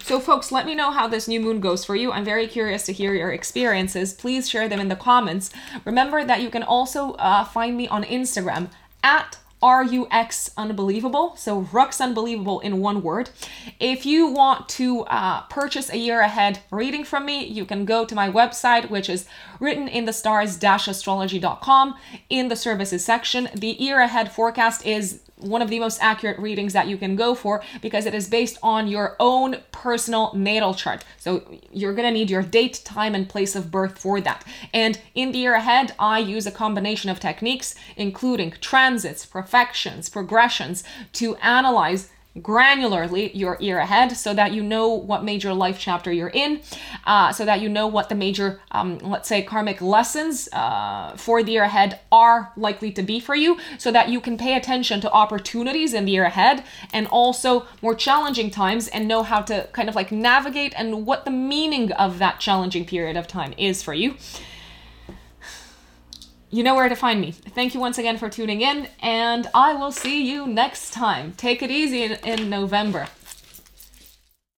So, 0.03 0.21
folks, 0.21 0.51
let 0.51 0.67
me 0.67 0.75
know 0.75 0.91
how 0.91 1.07
this 1.07 1.29
new 1.29 1.41
moon 1.41 1.61
goes 1.61 1.85
for 1.85 1.95
you. 1.95 2.13
I'm 2.13 2.25
very 2.25 2.47
curious 2.47 2.85
to 2.87 2.93
hear 2.93 3.15
your 3.15 3.31
experiences. 3.31 4.15
Please 4.15 4.49
share 4.49 4.69
them 4.69 4.81
in 4.81 4.89
the 4.89 4.97
comments. 4.97 5.51
Remember 5.85 6.25
that 6.25 6.41
you 6.41 6.51
can 6.51 6.63
also 6.63 7.13
uh, 7.13 7.45
find 7.45 7.77
me 7.77 7.89
on 7.89 8.05
Instagram 8.05 8.71
at 9.03 9.39
RUX 9.63 10.51
Unbelievable. 10.57 11.35
So 11.37 11.63
Rux 11.63 12.01
Unbelievable 12.01 12.61
in 12.61 12.81
one 12.81 13.03
word. 13.03 13.31
If 13.81 14.07
you 14.07 14.29
want 14.29 14.69
to 14.71 15.01
uh, 15.03 15.43
purchase 15.43 15.91
a 15.91 15.99
year 15.99 16.21
ahead 16.21 16.61
reading 16.71 17.05
from 17.05 17.27
me, 17.27 17.45
you 17.45 17.65
can 17.65 17.85
go 17.85 18.05
to 18.05 18.15
my 18.15 18.31
website, 18.31 18.91
which 18.91 19.09
is 19.09 19.27
written 19.59 19.89
in 19.89 20.05
the 20.05 20.13
stars 20.13 20.63
astrology.com 20.63 21.95
in 22.31 22.49
the 22.49 22.57
services 22.57 23.05
section. 23.05 23.49
The 23.55 23.69
year 23.69 24.01
ahead 24.01 24.33
forecast 24.33 24.87
is 24.87 25.21
one 25.41 25.63
of 25.63 25.71
the 25.71 25.79
most 25.79 26.03
accurate 26.03 26.39
readings 26.39 26.73
that 26.73 26.89
you 26.89 26.97
can 26.97 27.17
go 27.17 27.35
for 27.35 27.63
because 27.81 28.07
it 28.07 28.15
is 28.15 28.29
based 28.29 28.59
on 28.63 28.89
your 28.89 29.17
own 29.21 29.57
personal 29.73 30.33
natal 30.35 30.75
chart. 30.75 31.05
So 31.19 31.43
you're 31.73 31.95
going 31.95 32.09
to 32.09 32.13
need 32.13 32.31
your 32.31 32.43
date, 32.43 32.83
time, 32.85 33.15
and 33.15 33.29
place 33.29 33.55
of 33.55 33.71
birth 33.71 33.99
for 33.99 34.21
that. 34.21 34.45
And 34.75 35.01
in 35.15 35.33
the 35.33 35.39
year 35.39 35.55
ahead, 35.55 35.95
I 35.99 36.19
use 36.19 36.47
a 36.47 36.51
combination 36.51 37.11
of 37.11 37.21
techniques, 37.21 37.75
including 37.97 38.53
transits, 38.61 39.25
perfections, 39.25 40.09
progressions, 40.09 40.85
to 41.15 41.37
analyze 41.37 42.11
granularly 42.37 43.31
your 43.35 43.57
year 43.61 43.79
ahead 43.79 44.17
so 44.17 44.33
that 44.35 44.53
you 44.53 44.63
know 44.63 44.89
what 44.89 45.25
major 45.25 45.53
life 45.53 45.79
chapter 45.79 46.13
you're 46.13 46.29
in, 46.29 46.61
uh, 47.07 47.33
so 47.33 47.45
that 47.45 47.61
you 47.61 47.69
know 47.69 47.87
what 47.87 48.09
the 48.09 48.15
major, 48.15 48.61
um, 48.71 48.99
let's 48.99 49.29
say, 49.29 49.43
karmic 49.43 49.81
lessons 49.81 50.49
uh, 50.53 51.17
for 51.17 51.43
the 51.43 51.53
year 51.53 51.65
ahead 51.65 52.01
are 52.13 52.53
likely 52.57 52.93
to 52.93 53.03
be 53.03 53.19
for 53.19 53.35
you, 53.35 53.59
so 53.79 53.91
that 53.91 54.09
you 54.09 54.21
can 54.21 54.37
pay 54.39 54.57
attention 54.57 55.01
to 55.01 55.11
opportunities 55.11 55.95
in 55.95 56.05
the 56.05 56.13
year 56.13 56.25
ahead 56.25 56.65
and 56.93 57.07
also 57.09 57.67
more 57.83 57.95
challenging 57.95 58.51
times 58.51 58.89
and 58.89 59.09
know 59.09 59.23
how 59.23 59.41
to 59.41 59.69
kind 59.73 59.89
of 59.89 59.95
like 59.95 60.13
navigate 60.13 60.73
and 60.77 61.07
what 61.07 61.25
the 61.25 61.31
meaning 61.31 61.93
of 61.93 62.19
that 62.19 62.41
challenging 62.41 62.85
period 62.85 63.17
of 63.17 63.27
time 63.27 63.55
is 63.57 63.83
for 63.83 63.95
you. 63.95 64.15
You 66.51 66.63
know 66.63 66.75
where 66.75 66.89
to 66.89 66.97
find 66.97 67.21
me. 67.21 67.33
Thank 67.33 67.75
you 67.75 67.81
once 67.81 67.99
again 67.99 68.17
for 68.19 68.29
tuning 68.29 68.63
in, 68.63 68.89
and 69.01 69.49
I 69.55 69.75
will 69.75 69.93
see 69.93 70.27
you 70.29 70.47
next 70.47 70.93
time. 70.93 71.35
Take 71.37 71.63
it 71.63 71.71
easy 71.71 72.05
in, 72.05 72.13
in 72.25 72.49
November. 72.49 73.09